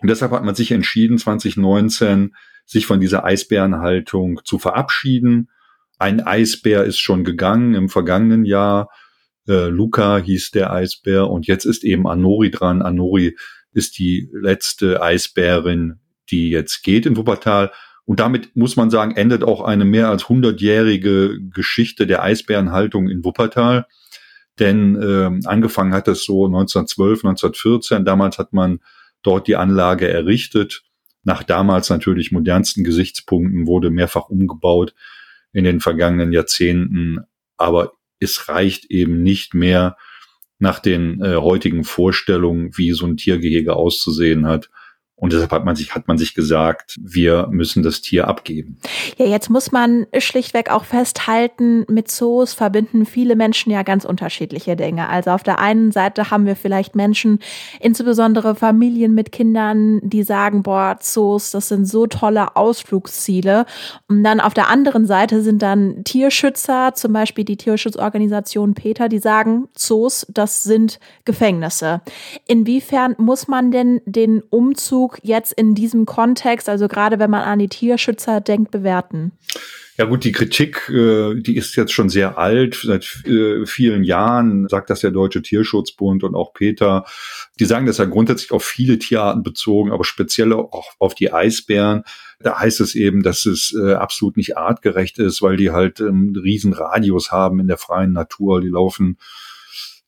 Und 0.00 0.10
deshalb 0.10 0.32
hat 0.32 0.44
man 0.44 0.56
sich 0.56 0.72
entschieden, 0.72 1.16
2019 1.16 2.34
sich 2.66 2.86
von 2.86 3.00
dieser 3.00 3.24
Eisbärenhaltung 3.24 4.40
zu 4.44 4.58
verabschieden. 4.58 5.48
Ein 5.98 6.20
Eisbär 6.20 6.82
ist 6.84 6.98
schon 6.98 7.22
gegangen 7.22 7.74
im 7.74 7.88
vergangenen 7.88 8.44
Jahr. 8.44 8.90
Äh, 9.46 9.68
Luca 9.68 10.18
hieß 10.18 10.50
der 10.50 10.72
Eisbär 10.72 11.28
und 11.30 11.46
jetzt 11.46 11.64
ist 11.64 11.84
eben 11.84 12.08
Anori 12.08 12.50
dran. 12.50 12.82
Anori 12.82 13.36
ist 13.72 13.98
die 13.98 14.28
letzte 14.32 15.00
Eisbärin, 15.00 16.00
die 16.30 16.50
jetzt 16.50 16.82
geht 16.82 17.06
in 17.06 17.16
Wuppertal. 17.16 17.70
Und 18.04 18.20
damit 18.20 18.56
muss 18.56 18.76
man 18.76 18.90
sagen, 18.90 19.16
endet 19.16 19.44
auch 19.44 19.62
eine 19.62 19.84
mehr 19.84 20.08
als 20.08 20.28
hundertjährige 20.28 21.38
Geschichte 21.50 22.06
der 22.06 22.22
Eisbärenhaltung 22.22 23.08
in 23.08 23.24
Wuppertal. 23.24 23.86
Denn 24.58 24.96
äh, 24.96 25.46
angefangen 25.46 25.94
hat 25.94 26.08
es 26.08 26.24
so 26.24 26.46
1912, 26.46 27.24
1914. 27.24 28.04
Damals 28.04 28.38
hat 28.38 28.52
man 28.52 28.80
dort 29.22 29.46
die 29.46 29.56
Anlage 29.56 30.08
errichtet. 30.08 30.82
Nach 31.24 31.42
damals 31.42 31.90
natürlich 31.90 32.32
modernsten 32.32 32.84
Gesichtspunkten 32.84 33.66
wurde 33.66 33.90
mehrfach 33.90 34.28
umgebaut 34.28 34.94
in 35.52 35.64
den 35.64 35.80
vergangenen 35.80 36.32
Jahrzehnten. 36.32 37.20
Aber 37.56 37.92
es 38.18 38.48
reicht 38.48 38.86
eben 38.90 39.22
nicht 39.22 39.54
mehr 39.54 39.96
nach 40.58 40.80
den 40.80 41.22
äh, 41.22 41.36
heutigen 41.36 41.84
Vorstellungen, 41.84 42.76
wie 42.76 42.92
so 42.92 43.06
ein 43.06 43.16
Tiergehege 43.16 43.74
auszusehen 43.74 44.46
hat. 44.46 44.70
Und 45.22 45.32
deshalb 45.32 45.52
hat 45.52 45.64
man 45.64 45.76
sich, 45.76 45.94
hat 45.94 46.08
man 46.08 46.18
sich 46.18 46.34
gesagt, 46.34 46.98
wir 47.00 47.46
müssen 47.48 47.84
das 47.84 48.00
Tier 48.00 48.26
abgeben. 48.26 48.78
Ja, 49.18 49.26
jetzt 49.26 49.50
muss 49.50 49.70
man 49.70 50.08
schlichtweg 50.18 50.68
auch 50.68 50.84
festhalten, 50.84 51.84
mit 51.88 52.10
Zoos 52.10 52.54
verbinden 52.54 53.06
viele 53.06 53.36
Menschen 53.36 53.70
ja 53.70 53.84
ganz 53.84 54.04
unterschiedliche 54.04 54.74
Dinge. 54.74 55.08
Also 55.08 55.30
auf 55.30 55.44
der 55.44 55.60
einen 55.60 55.92
Seite 55.92 56.32
haben 56.32 56.44
wir 56.44 56.56
vielleicht 56.56 56.96
Menschen, 56.96 57.38
insbesondere 57.78 58.56
Familien 58.56 59.14
mit 59.14 59.30
Kindern, 59.30 60.00
die 60.02 60.24
sagen, 60.24 60.64
boah, 60.64 60.96
Zoos, 60.98 61.52
das 61.52 61.68
sind 61.68 61.86
so 61.86 62.08
tolle 62.08 62.56
Ausflugsziele. 62.56 63.66
Und 64.08 64.24
dann 64.24 64.40
auf 64.40 64.54
der 64.54 64.70
anderen 64.70 65.06
Seite 65.06 65.40
sind 65.42 65.62
dann 65.62 66.02
Tierschützer, 66.02 66.94
zum 66.96 67.12
Beispiel 67.12 67.44
die 67.44 67.56
Tierschutzorganisation 67.56 68.74
Peter, 68.74 69.08
die 69.08 69.20
sagen, 69.20 69.68
Zoos, 69.74 70.26
das 70.30 70.64
sind 70.64 70.98
Gefängnisse. 71.24 72.00
Inwiefern 72.48 73.14
muss 73.18 73.46
man 73.46 73.70
denn 73.70 74.00
den 74.04 74.42
Umzug 74.50 75.11
jetzt 75.22 75.52
in 75.52 75.74
diesem 75.74 76.06
Kontext, 76.06 76.68
also 76.68 76.88
gerade 76.88 77.18
wenn 77.18 77.30
man 77.30 77.42
an 77.42 77.58
die 77.58 77.68
Tierschützer 77.68 78.40
denkt, 78.40 78.70
bewerten? 78.70 79.32
Ja 79.98 80.06
gut, 80.06 80.24
die 80.24 80.32
Kritik, 80.32 80.88
äh, 80.88 81.34
die 81.34 81.56
ist 81.56 81.76
jetzt 81.76 81.92
schon 81.92 82.08
sehr 82.08 82.38
alt. 82.38 82.80
Seit 82.82 83.04
äh, 83.26 83.66
vielen 83.66 84.04
Jahren 84.04 84.66
sagt 84.68 84.88
das 84.88 85.00
der 85.00 85.10
Deutsche 85.10 85.42
Tierschutzbund 85.42 86.24
und 86.24 86.34
auch 86.34 86.54
Peter. 86.54 87.04
Die 87.60 87.66
sagen 87.66 87.84
das 87.84 87.98
ja 87.98 88.06
grundsätzlich 88.06 88.52
auf 88.52 88.64
viele 88.64 88.98
Tierarten 88.98 89.42
bezogen, 89.42 89.92
aber 89.92 90.04
speziell 90.04 90.54
auch 90.54 90.92
auf 90.98 91.14
die 91.14 91.32
Eisbären. 91.32 92.04
Da 92.40 92.58
heißt 92.58 92.80
es 92.80 92.94
eben, 92.94 93.22
dass 93.22 93.44
es 93.44 93.76
äh, 93.78 93.92
absolut 93.92 94.38
nicht 94.38 94.56
artgerecht 94.56 95.18
ist, 95.18 95.42
weil 95.42 95.58
die 95.58 95.70
halt 95.70 96.00
einen 96.00 96.36
riesen 96.36 96.72
Radius 96.72 97.30
haben 97.30 97.60
in 97.60 97.68
der 97.68 97.78
freien 97.78 98.12
Natur. 98.12 98.62
Die 98.62 98.68
laufen 98.68 99.18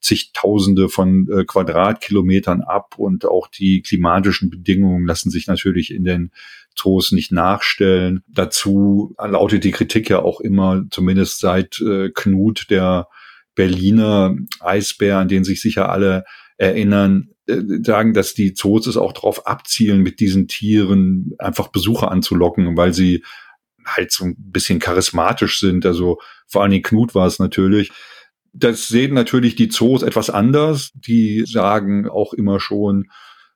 zigtausende 0.04 0.88
von 0.90 1.26
äh, 1.30 1.44
Quadratkilometern 1.44 2.60
ab 2.60 2.94
und 2.98 3.24
auch 3.24 3.48
die 3.48 3.80
klimatischen 3.80 4.50
Bedingungen 4.50 5.06
lassen 5.06 5.30
sich 5.30 5.46
natürlich 5.46 5.92
in 5.92 6.04
den 6.04 6.30
Zoos 6.76 7.10
nicht 7.10 7.32
nachstellen. 7.32 8.22
Dazu 8.28 9.14
lautet 9.18 9.64
die 9.64 9.70
Kritik 9.70 10.10
ja 10.10 10.20
auch 10.20 10.40
immer, 10.40 10.84
zumindest 10.90 11.40
seit 11.40 11.80
äh, 11.80 12.10
Knut, 12.10 12.66
der 12.68 13.08
Berliner 13.54 14.36
Eisbär, 14.60 15.18
an 15.18 15.28
den 15.28 15.44
sich 15.44 15.62
sicher 15.62 15.88
alle 15.88 16.24
erinnern, 16.58 17.30
äh, 17.46 17.62
sagen, 17.82 18.12
dass 18.12 18.34
die 18.34 18.52
Zoos 18.52 18.86
es 18.86 18.98
auch 18.98 19.12
darauf 19.12 19.46
abzielen, 19.46 20.02
mit 20.02 20.20
diesen 20.20 20.48
Tieren 20.48 21.32
einfach 21.38 21.68
Besucher 21.68 22.10
anzulocken, 22.10 22.76
weil 22.76 22.92
sie 22.92 23.24
halt 23.86 24.12
so 24.12 24.26
ein 24.26 24.36
bisschen 24.36 24.80
charismatisch 24.80 25.60
sind. 25.60 25.86
Also 25.86 26.18
vor 26.46 26.62
allen 26.62 26.72
Dingen 26.72 26.82
Knut 26.82 27.14
war 27.14 27.26
es 27.26 27.38
natürlich. 27.38 27.90
Das 28.56 28.86
sehen 28.86 29.14
natürlich 29.14 29.56
die 29.56 29.68
Zoos 29.68 30.02
etwas 30.02 30.30
anders. 30.30 30.92
Die 30.94 31.44
sagen 31.44 32.08
auch 32.08 32.32
immer 32.32 32.60
schon, 32.60 33.10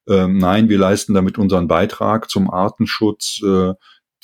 äh, 0.08 0.26
nein, 0.26 0.68
wir 0.68 0.78
leisten 0.78 1.14
damit 1.14 1.38
unseren 1.38 1.68
Beitrag 1.68 2.28
zum 2.28 2.50
Artenschutz. 2.50 3.40
Äh, 3.44 3.74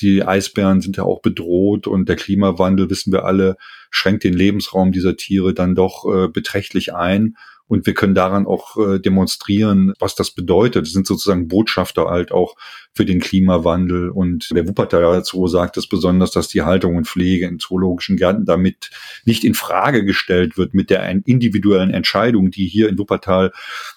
die 0.00 0.24
Eisbären 0.24 0.80
sind 0.80 0.96
ja 0.96 1.04
auch 1.04 1.22
bedroht 1.22 1.86
und 1.86 2.08
der 2.08 2.16
Klimawandel, 2.16 2.90
wissen 2.90 3.12
wir 3.12 3.24
alle, 3.24 3.56
schränkt 3.90 4.24
den 4.24 4.34
Lebensraum 4.34 4.90
dieser 4.90 5.16
Tiere 5.16 5.54
dann 5.54 5.76
doch 5.76 6.04
äh, 6.12 6.28
beträchtlich 6.28 6.92
ein. 6.94 7.36
Und 7.66 7.86
wir 7.86 7.94
können 7.94 8.14
daran 8.14 8.46
auch 8.46 8.76
äh, 8.76 8.98
demonstrieren, 8.98 9.94
was 9.98 10.14
das 10.14 10.32
bedeutet. 10.32 10.86
Das 10.86 10.92
sind 10.92 11.06
sozusagen 11.06 11.48
Botschafter 11.48 12.06
halt 12.06 12.30
auch 12.30 12.56
für 12.94 13.06
den 13.06 13.20
Klimawandel. 13.20 14.10
Und 14.10 14.50
der 14.54 14.68
Wuppertaler 14.68 15.24
Zoo 15.24 15.46
sagt 15.46 15.76
es 15.78 15.88
besonders, 15.88 16.30
dass 16.30 16.48
die 16.48 16.62
Haltung 16.62 16.96
und 16.96 17.06
Pflege 17.06 17.46
in 17.46 17.58
zoologischen 17.58 18.16
Gärten 18.16 18.44
damit 18.44 18.90
nicht 19.24 19.44
in 19.44 19.54
Frage 19.54 20.04
gestellt 20.04 20.58
wird 20.58 20.74
mit 20.74 20.90
der 20.90 21.08
individuellen 21.24 21.90
Entscheidung, 21.90 22.50
die 22.50 22.66
hier 22.66 22.88
in 22.88 22.98
Wuppertal 22.98 23.52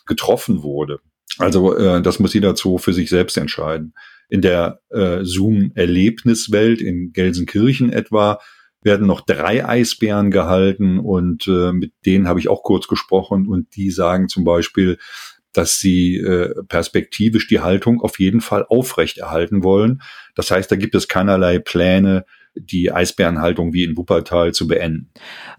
getroffen 0.06 0.64
wurde. 0.64 1.00
Also 1.38 1.76
äh, 1.76 2.02
das 2.02 2.20
muss 2.20 2.34
jeder 2.34 2.56
Zoo 2.56 2.78
für 2.78 2.94
sich 2.94 3.10
selbst 3.10 3.38
entscheiden. 3.38 3.94
In 4.30 4.42
der 4.42 4.80
äh, 4.90 5.24
Zoom-Erlebniswelt 5.24 6.82
in 6.82 7.12
Gelsenkirchen 7.12 7.92
etwa 7.92 8.40
werden 8.82 9.08
noch 9.08 9.22
drei 9.22 9.66
Eisbären 9.66 10.32
gehalten 10.32 11.00
und 11.00 11.48
äh, 11.48 11.72
mit 11.72 11.94
denen 12.06 12.28
habe 12.28 12.40
ich 12.40 12.48
auch 12.48 12.64
kurz 12.64 12.88
gesprochen 12.88 13.48
und 13.48 13.76
die 13.76 13.92
sagen 13.92 14.30
zum 14.30 14.44
Beispiel, 14.44 14.98
dass 15.54 15.80
sie 15.80 16.18
äh, 16.18 16.54
perspektivisch 16.68 17.48
die 17.48 17.60
Haltung 17.60 18.02
auf 18.02 18.20
jeden 18.20 18.42
Fall 18.42 18.66
aufrechterhalten 18.68 19.64
wollen. 19.64 20.02
Das 20.36 20.52
heißt, 20.52 20.72
da 20.72 20.76
gibt 20.76 20.94
es 20.94 21.08
keinerlei 21.08 21.58
Pläne, 21.58 22.26
die 22.60 22.92
Eisbärenhaltung 22.92 23.74
wie 23.74 23.84
in 23.84 23.98
Wuppertal 23.98 24.54
zu 24.54 24.68
beenden. 24.68 25.10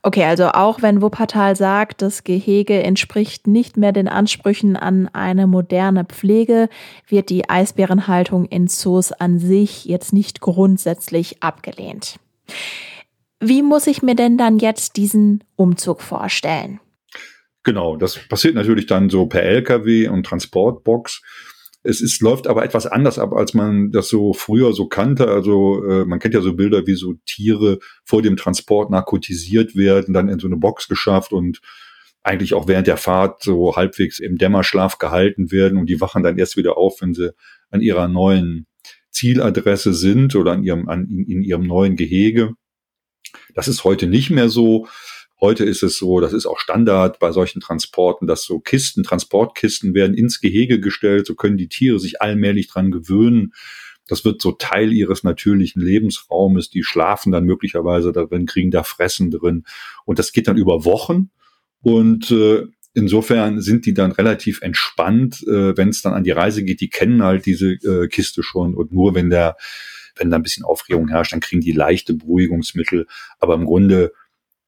Okay, 0.02 0.25
also 0.25 0.48
auch 0.48 0.82
wenn 0.82 1.02
Wuppertal 1.02 1.56
sagt, 1.56 2.02
das 2.02 2.25
Gehege 2.25 2.82
entspricht 2.82 3.46
nicht 3.46 3.76
mehr 3.76 3.92
den 3.92 4.08
Ansprüchen 4.08 4.76
an 4.76 5.08
eine 5.12 5.47
moderne 5.47 6.04
Pflege, 6.04 6.69
wird 7.08 7.30
die 7.30 7.49
Eisbärenhaltung 7.49 8.47
in 8.47 8.69
Zoos 8.69 9.12
an 9.12 9.38
sich 9.38 9.84
jetzt 9.84 10.12
nicht 10.12 10.40
grundsätzlich 10.40 11.43
abgelehnt. 11.43 12.19
Wie 13.40 13.62
muss 13.62 13.86
ich 13.86 14.02
mir 14.02 14.14
denn 14.14 14.36
dann 14.36 14.58
jetzt 14.58 14.96
diesen 14.96 15.44
Umzug 15.56 16.02
vorstellen? 16.02 16.80
Genau, 17.62 17.96
das 17.96 18.18
passiert 18.28 18.54
natürlich 18.54 18.86
dann 18.86 19.10
so 19.10 19.26
per 19.26 19.42
LKW 19.42 20.08
und 20.08 20.24
Transportbox. 20.24 21.22
Es 21.82 22.00
ist, 22.00 22.20
läuft 22.20 22.46
aber 22.46 22.64
etwas 22.64 22.86
anders 22.86 23.18
ab, 23.18 23.32
als 23.32 23.54
man 23.54 23.92
das 23.92 24.08
so 24.08 24.32
früher 24.32 24.72
so 24.72 24.88
kannte. 24.88 25.28
Also 25.28 25.84
äh, 25.84 26.04
man 26.04 26.18
kennt 26.18 26.34
ja 26.34 26.40
so 26.40 26.54
Bilder, 26.54 26.86
wie 26.86 26.94
so 26.94 27.14
Tiere 27.24 27.78
vor 28.04 28.22
dem 28.22 28.36
Transport 28.36 28.90
narkotisiert 28.90 29.76
werden, 29.76 30.14
dann 30.14 30.28
in 30.28 30.38
so 30.38 30.46
eine 30.46 30.56
Box 30.56 30.88
geschafft 30.88 31.32
und 31.32 31.60
eigentlich 32.22 32.54
auch 32.54 32.66
während 32.66 32.86
der 32.86 32.96
Fahrt 32.96 33.42
so 33.42 33.76
halbwegs 33.76 34.18
im 34.18 34.38
Dämmerschlaf 34.38 34.98
gehalten 34.98 35.52
werden 35.52 35.78
und 35.78 35.88
die 35.88 36.00
wachen 36.00 36.22
dann 36.22 36.38
erst 36.38 36.56
wieder 36.56 36.76
auf, 36.76 37.00
wenn 37.00 37.14
sie 37.14 37.32
an 37.70 37.80
ihrer 37.80 38.08
neuen 38.08 38.66
Zieladresse 39.10 39.94
sind 39.94 40.34
oder 40.34 40.52
an 40.52 40.62
ihrem, 40.62 40.88
an, 40.88 41.08
in, 41.08 41.24
in 41.26 41.42
ihrem 41.42 41.66
neuen 41.66 41.96
Gehege. 41.96 42.54
Das 43.54 43.69
ist 43.69 43.84
heute 43.84 44.06
nicht 44.06 44.30
mehr 44.30 44.49
so. 44.49 44.86
Heute 45.41 45.64
ist 45.64 45.84
es 45.84 45.99
so, 45.99 46.19
das 46.19 46.32
ist 46.32 46.47
auch 46.47 46.58
Standard 46.58 47.21
bei 47.21 47.30
solchen 47.30 47.60
Transporten, 47.60 48.26
dass 48.26 48.43
so 48.43 48.58
Kisten, 48.58 49.04
Transportkisten 49.04 49.95
werden 49.95 50.17
ins 50.17 50.41
Gehege 50.41 50.80
gestellt, 50.80 51.28
so 51.28 51.36
können 51.36 51.56
die 51.56 51.69
Tiere 51.69 52.00
sich 52.00 52.21
allmählich 52.21 52.67
dran 52.67 52.91
gewöhnen. 52.91 53.52
Das 54.08 54.25
wird 54.25 54.43
so 54.43 54.52
Teil 54.52 54.93
ihres 54.93 55.23
natürlichen 55.23 55.80
Lebensraumes. 55.80 56.71
Die 56.71 56.82
schlafen 56.82 57.30
dann 57.30 57.45
möglicherweise 57.45 58.10
darin, 58.10 58.47
kriegen 58.47 58.71
da 58.71 58.82
Fressen 58.82 59.30
drin. 59.30 59.64
Und 60.04 60.19
das 60.19 60.32
geht 60.32 60.49
dann 60.49 60.56
über 60.56 60.84
Wochen. 60.84 61.30
Und 61.82 62.30
äh, 62.30 62.67
insofern 62.95 63.60
sind 63.60 63.86
die 63.86 63.95
dann 63.95 64.10
relativ 64.10 64.62
entspannt, 64.62 65.43
äh, 65.47 65.76
wenn 65.76 65.91
es 65.91 66.02
dann 66.02 66.14
an 66.14 66.25
die 66.25 66.32
Reise 66.32 66.64
geht. 66.64 66.80
Die 66.80 66.88
kennen 66.88 67.23
halt 67.23 67.47
diese 67.47 67.73
äh, 67.73 68.08
Kiste 68.08 68.43
schon. 68.43 68.75
Und 68.75 68.93
nur 68.93 69.14
wenn 69.14 69.30
der 69.30 69.56
wenn 70.19 70.31
da 70.31 70.37
ein 70.37 70.43
bisschen 70.43 70.65
Aufregung 70.65 71.09
herrscht, 71.09 71.33
dann 71.33 71.41
kriegen 71.41 71.61
die 71.61 71.73
leichte 71.73 72.15
Beruhigungsmittel. 72.15 73.07
Aber 73.39 73.54
im 73.54 73.65
Grunde 73.65 74.13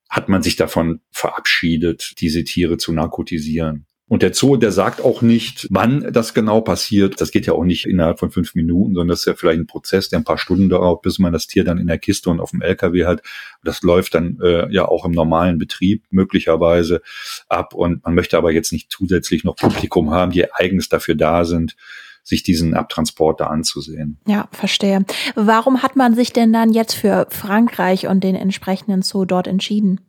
hat 0.09 0.29
man 0.29 0.43
sich 0.43 0.57
davon 0.57 1.01
verabschiedet, 1.13 2.15
diese 2.21 2.45
Tiere 2.45 2.79
zu 2.79 2.93
narkotisieren. 2.93 3.87
Und 4.11 4.23
der 4.23 4.35
Zoo, 4.35 4.57
der 4.57 4.73
sagt 4.73 5.01
auch 5.03 5.23
nicht, 5.23 5.69
wann 5.71 6.13
das 6.13 6.35
genau 6.35 6.63
passiert. 6.63 7.21
Das 7.21 7.31
geht 7.31 7.47
ja 7.47 7.53
auch 7.53 7.63
nicht 7.63 7.87
innerhalb 7.87 8.19
von 8.19 8.33
fünf 8.33 8.57
Minuten, 8.57 8.95
sondern 8.95 9.07
das 9.07 9.21
ist 9.21 9.27
ja 9.27 9.35
vielleicht 9.35 9.61
ein 9.61 9.69
Prozess, 9.69 10.09
der 10.09 10.19
ein 10.19 10.25
paar 10.25 10.37
Stunden 10.37 10.69
dauert, 10.69 11.03
bis 11.03 11.21
man 11.21 11.33
das 11.33 11.47
Tier 11.47 11.63
dann 11.63 11.79
in 11.79 11.87
der 11.87 11.99
Kiste 11.99 12.29
und 12.29 12.41
auf 12.41 12.51
dem 12.51 12.61
LKW 12.61 13.05
hat. 13.05 13.23
Das 13.63 13.83
läuft 13.83 14.17
dann 14.17 14.41
äh, 14.43 14.69
ja 14.73 14.89
auch 14.89 15.05
im 15.05 15.13
normalen 15.13 15.59
Betrieb 15.59 16.03
möglicherweise 16.11 17.03
ab. 17.49 17.73
Und 17.73 18.03
man 18.03 18.17
möchte 18.17 18.37
aber 18.37 18.51
jetzt 18.51 18.73
nicht 18.73 18.91
zusätzlich 18.91 19.45
noch 19.45 19.55
Publikum 19.55 20.11
haben, 20.11 20.33
die 20.33 20.53
eigens 20.53 20.89
dafür 20.89 21.15
da 21.15 21.45
sind, 21.45 21.77
sich 22.23 22.43
diesen 22.43 22.75
Abtransporter 22.75 23.51
anzusehen. 23.51 24.19
Ja, 24.27 24.49
verstehe. 24.53 25.05
Warum 25.35 25.83
hat 25.83 25.97
man 25.97 26.15
sich 26.15 26.33
denn 26.33 26.53
dann 26.53 26.73
jetzt 26.73 26.95
für 26.95 27.27
Frankreich 27.31 28.07
und 28.07 28.23
den 28.23 28.35
entsprechenden 28.35 29.03
Zoo 29.03 29.25
dort 29.25 29.47
entschieden? 29.47 30.01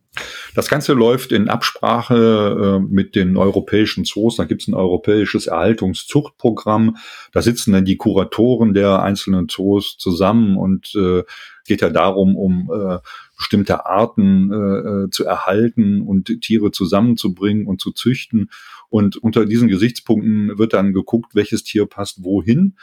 Das 0.56 0.67
Ganze 0.67 0.91
läuft 0.91 1.32
in 1.32 1.47
Absprache 1.47 2.80
äh, 2.82 2.93
mit 2.93 3.15
den 3.15 3.38
europäischen 3.38 4.04
Zoos. 4.04 4.36
Da 4.36 4.43
gibt 4.43 4.62
es 4.62 4.67
ein 4.67 4.74
europäisches 4.74 5.47
Erhaltungszuchtprogramm. 5.47 6.97
Da 7.32 7.41
sitzen 7.41 7.71
dann 7.71 7.86
die 7.86 7.95
Kuratoren 7.95 8.74
der 8.74 9.02
einzelnen 9.02 9.47
Zoos 9.47 9.97
zusammen 9.97 10.58
und 10.58 10.93
äh, 10.95 11.24
geht 11.65 11.82
ja 11.82 11.89
darum, 11.89 12.36
um 12.36 12.69
äh, 12.74 12.97
bestimmte 13.38 13.86
Arten 13.86 14.52
äh, 14.52 15.06
äh 15.06 15.10
zu 15.10 15.24
erhalten 15.24 16.02
und 16.02 16.41
Tiere 16.41 16.71
zusammenzubringen 16.71 17.65
und 17.65 17.80
zu 17.80 17.91
züchten. 17.91 18.50
Und 18.89 19.15
unter 19.15 19.45
diesen 19.45 19.69
Gesichtspunkten 19.69 20.58
wird 20.58 20.74
dann 20.74 20.91
geguckt, 20.91 21.36
welches 21.36 21.63
Tier 21.63 21.86
passt 21.86 22.24
wohin. 22.24 22.76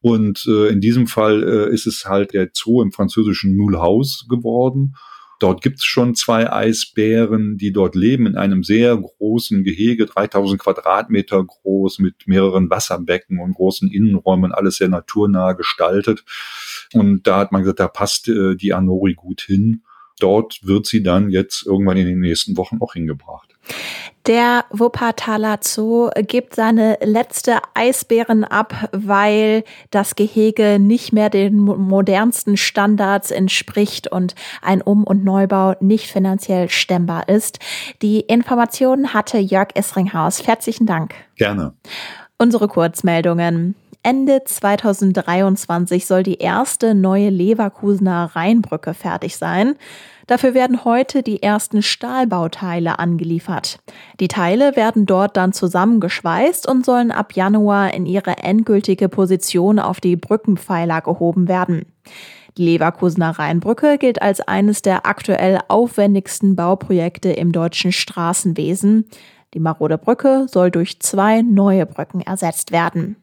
Und 0.00 0.44
äh, 0.48 0.66
in 0.66 0.80
diesem 0.80 1.06
Fall 1.06 1.44
äh, 1.44 1.72
ist 1.72 1.86
es 1.86 2.06
halt 2.06 2.34
der 2.34 2.50
Zoo 2.52 2.82
im 2.82 2.90
französischen 2.90 3.56
Mulhouse 3.56 4.26
geworden. 4.28 4.96
Dort 5.42 5.60
gibt's 5.60 5.84
schon 5.84 6.14
zwei 6.14 6.52
Eisbären, 6.52 7.58
die 7.58 7.72
dort 7.72 7.96
leben 7.96 8.26
in 8.26 8.36
einem 8.36 8.62
sehr 8.62 8.96
großen 8.96 9.64
Gehege, 9.64 10.06
3000 10.06 10.60
Quadratmeter 10.60 11.44
groß, 11.44 11.98
mit 11.98 12.28
mehreren 12.28 12.70
Wasserbecken 12.70 13.40
und 13.40 13.54
großen 13.54 13.90
Innenräumen, 13.90 14.52
alles 14.52 14.76
sehr 14.76 14.88
naturnah 14.88 15.54
gestaltet. 15.54 16.24
Und 16.92 17.26
da 17.26 17.38
hat 17.38 17.50
man 17.50 17.62
gesagt, 17.62 17.80
da 17.80 17.88
passt 17.88 18.28
äh, 18.28 18.54
die 18.54 18.72
Anori 18.72 19.14
gut 19.14 19.40
hin. 19.40 19.82
Dort 20.20 20.60
wird 20.62 20.86
sie 20.86 21.02
dann 21.02 21.30
jetzt 21.30 21.66
irgendwann 21.66 21.96
in 21.96 22.06
den 22.06 22.20
nächsten 22.20 22.56
Wochen 22.56 22.78
auch 22.80 22.94
hingebracht. 22.94 23.52
Der 24.26 24.64
Wuppertaler 24.70 25.58
Zoo 25.62 26.10
gibt 26.28 26.54
seine 26.54 26.96
letzte 27.02 27.58
Eisbären 27.74 28.44
ab, 28.44 28.88
weil 28.92 29.64
das 29.90 30.14
Gehege 30.14 30.78
nicht 30.78 31.12
mehr 31.12 31.28
den 31.28 31.58
modernsten 31.58 32.56
Standards 32.56 33.32
entspricht 33.32 34.06
und 34.06 34.36
ein 34.60 34.80
Um- 34.80 35.04
und 35.04 35.24
Neubau 35.24 35.74
nicht 35.80 36.06
finanziell 36.06 36.68
stemmbar 36.68 37.28
ist. 37.28 37.58
Die 38.00 38.20
Informationen 38.20 39.12
hatte 39.12 39.38
Jörg 39.38 39.70
Essringhaus. 39.74 40.46
Herzlichen 40.46 40.86
Dank. 40.86 41.14
Gerne. 41.34 41.74
Unsere 42.38 42.68
Kurzmeldungen. 42.68 43.74
Ende 44.04 44.42
2023 44.44 46.06
soll 46.06 46.24
die 46.24 46.38
erste 46.38 46.92
neue 46.92 47.30
Leverkusener 47.30 48.32
Rheinbrücke 48.34 48.94
fertig 48.94 49.36
sein. 49.36 49.76
Dafür 50.26 50.54
werden 50.54 50.84
heute 50.84 51.22
die 51.22 51.40
ersten 51.40 51.82
Stahlbauteile 51.82 52.98
angeliefert. 52.98 53.78
Die 54.18 54.26
Teile 54.26 54.74
werden 54.74 55.06
dort 55.06 55.36
dann 55.36 55.52
zusammengeschweißt 55.52 56.68
und 56.68 56.84
sollen 56.84 57.12
ab 57.12 57.34
Januar 57.34 57.94
in 57.94 58.06
ihre 58.06 58.38
endgültige 58.38 59.08
Position 59.08 59.78
auf 59.78 60.00
die 60.00 60.16
Brückenpfeiler 60.16 61.00
gehoben 61.00 61.46
werden. 61.46 61.86
Die 62.58 62.64
Leverkusener 62.64 63.38
Rheinbrücke 63.38 63.98
gilt 63.98 64.20
als 64.20 64.40
eines 64.40 64.82
der 64.82 65.06
aktuell 65.06 65.60
aufwendigsten 65.68 66.56
Bauprojekte 66.56 67.30
im 67.30 67.52
deutschen 67.52 67.92
Straßenwesen. 67.92 69.06
Die 69.54 69.60
marode 69.60 69.96
Brücke 69.96 70.46
soll 70.48 70.72
durch 70.72 70.98
zwei 71.00 71.42
neue 71.42 71.86
Brücken 71.86 72.20
ersetzt 72.20 72.72
werden. 72.72 73.16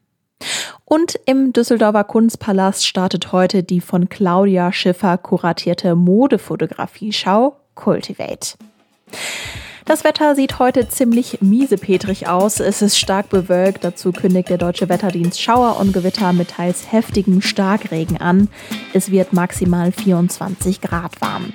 Und 0.92 1.20
im 1.24 1.52
Düsseldorfer 1.52 2.02
Kunstpalast 2.02 2.84
startet 2.84 3.30
heute 3.30 3.62
die 3.62 3.80
von 3.80 4.08
Claudia 4.08 4.72
Schiffer 4.72 5.18
kuratierte 5.18 5.94
Modefotografie-Schau 5.94 7.54
Cultivate. 7.76 8.56
Das 9.84 10.02
Wetter 10.02 10.34
sieht 10.34 10.58
heute 10.58 10.88
ziemlich 10.88 11.40
miesepetrig 11.42 12.26
aus. 12.26 12.58
Es 12.58 12.82
ist 12.82 12.98
stark 12.98 13.28
bewölkt. 13.28 13.84
Dazu 13.84 14.10
kündigt 14.10 14.48
der 14.48 14.58
Deutsche 14.58 14.88
Wetterdienst 14.88 15.40
Schauer 15.40 15.78
und 15.78 15.92
Gewitter 15.92 16.32
mit 16.32 16.50
teils 16.50 16.90
heftigem 16.90 17.40
Starkregen 17.40 18.20
an. 18.20 18.48
Es 18.92 19.12
wird 19.12 19.32
maximal 19.32 19.92
24 19.92 20.80
Grad 20.80 21.20
warm. 21.20 21.52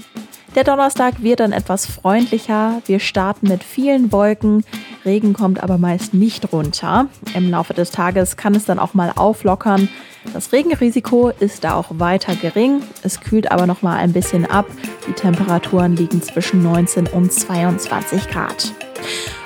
Der 0.55 0.63
Donnerstag 0.63 1.21
wird 1.21 1.41
dann 1.41 1.51
etwas 1.51 1.85
freundlicher. 1.85 2.81
Wir 2.85 2.99
starten 2.99 3.49
mit 3.49 3.61
vielen 3.61 4.13
Wolken. 4.13 4.63
Regen 5.03 5.33
kommt 5.33 5.61
aber 5.61 5.77
meist 5.77 6.13
nicht 6.13 6.53
runter. 6.53 7.07
Im 7.33 7.51
Laufe 7.51 7.73
des 7.73 7.91
Tages 7.91 8.37
kann 8.37 8.55
es 8.55 8.63
dann 8.63 8.79
auch 8.79 8.93
mal 8.93 9.11
auflockern. 9.13 9.89
Das 10.33 10.53
Regenrisiko 10.53 11.29
ist 11.39 11.65
da 11.65 11.75
auch 11.75 11.87
weiter 11.99 12.35
gering. 12.35 12.81
Es 13.03 13.19
kühlt 13.19 13.51
aber 13.51 13.67
noch 13.67 13.81
mal 13.81 13.97
ein 13.97 14.13
bisschen 14.13 14.45
ab. 14.45 14.65
Die 15.07 15.11
Temperaturen 15.11 15.97
liegen 15.97 16.21
zwischen 16.21 16.63
19 16.63 17.07
und 17.07 17.33
22 17.33 18.29
Grad. 18.29 18.71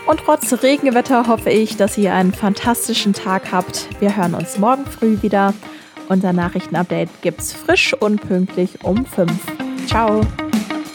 Und 0.05 0.21
trotz 0.23 0.61
Regenwetter 0.61 1.27
hoffe 1.27 1.49
ich, 1.49 1.75
dass 1.75 1.97
ihr 1.97 2.13
einen 2.13 2.33
fantastischen 2.33 3.13
Tag 3.13 3.51
habt. 3.51 3.87
Wir 3.99 4.15
hören 4.15 4.35
uns 4.35 4.59
morgen 4.59 4.85
früh 4.85 5.21
wieder. 5.23 5.55
Unser 6.07 6.33
Nachrichtenupdate 6.33 7.09
gibt's 7.21 7.51
frisch 7.51 7.93
und 7.93 8.21
pünktlich 8.21 8.83
um 8.83 9.05
5. 9.05 9.31
Ciao. 9.87 10.21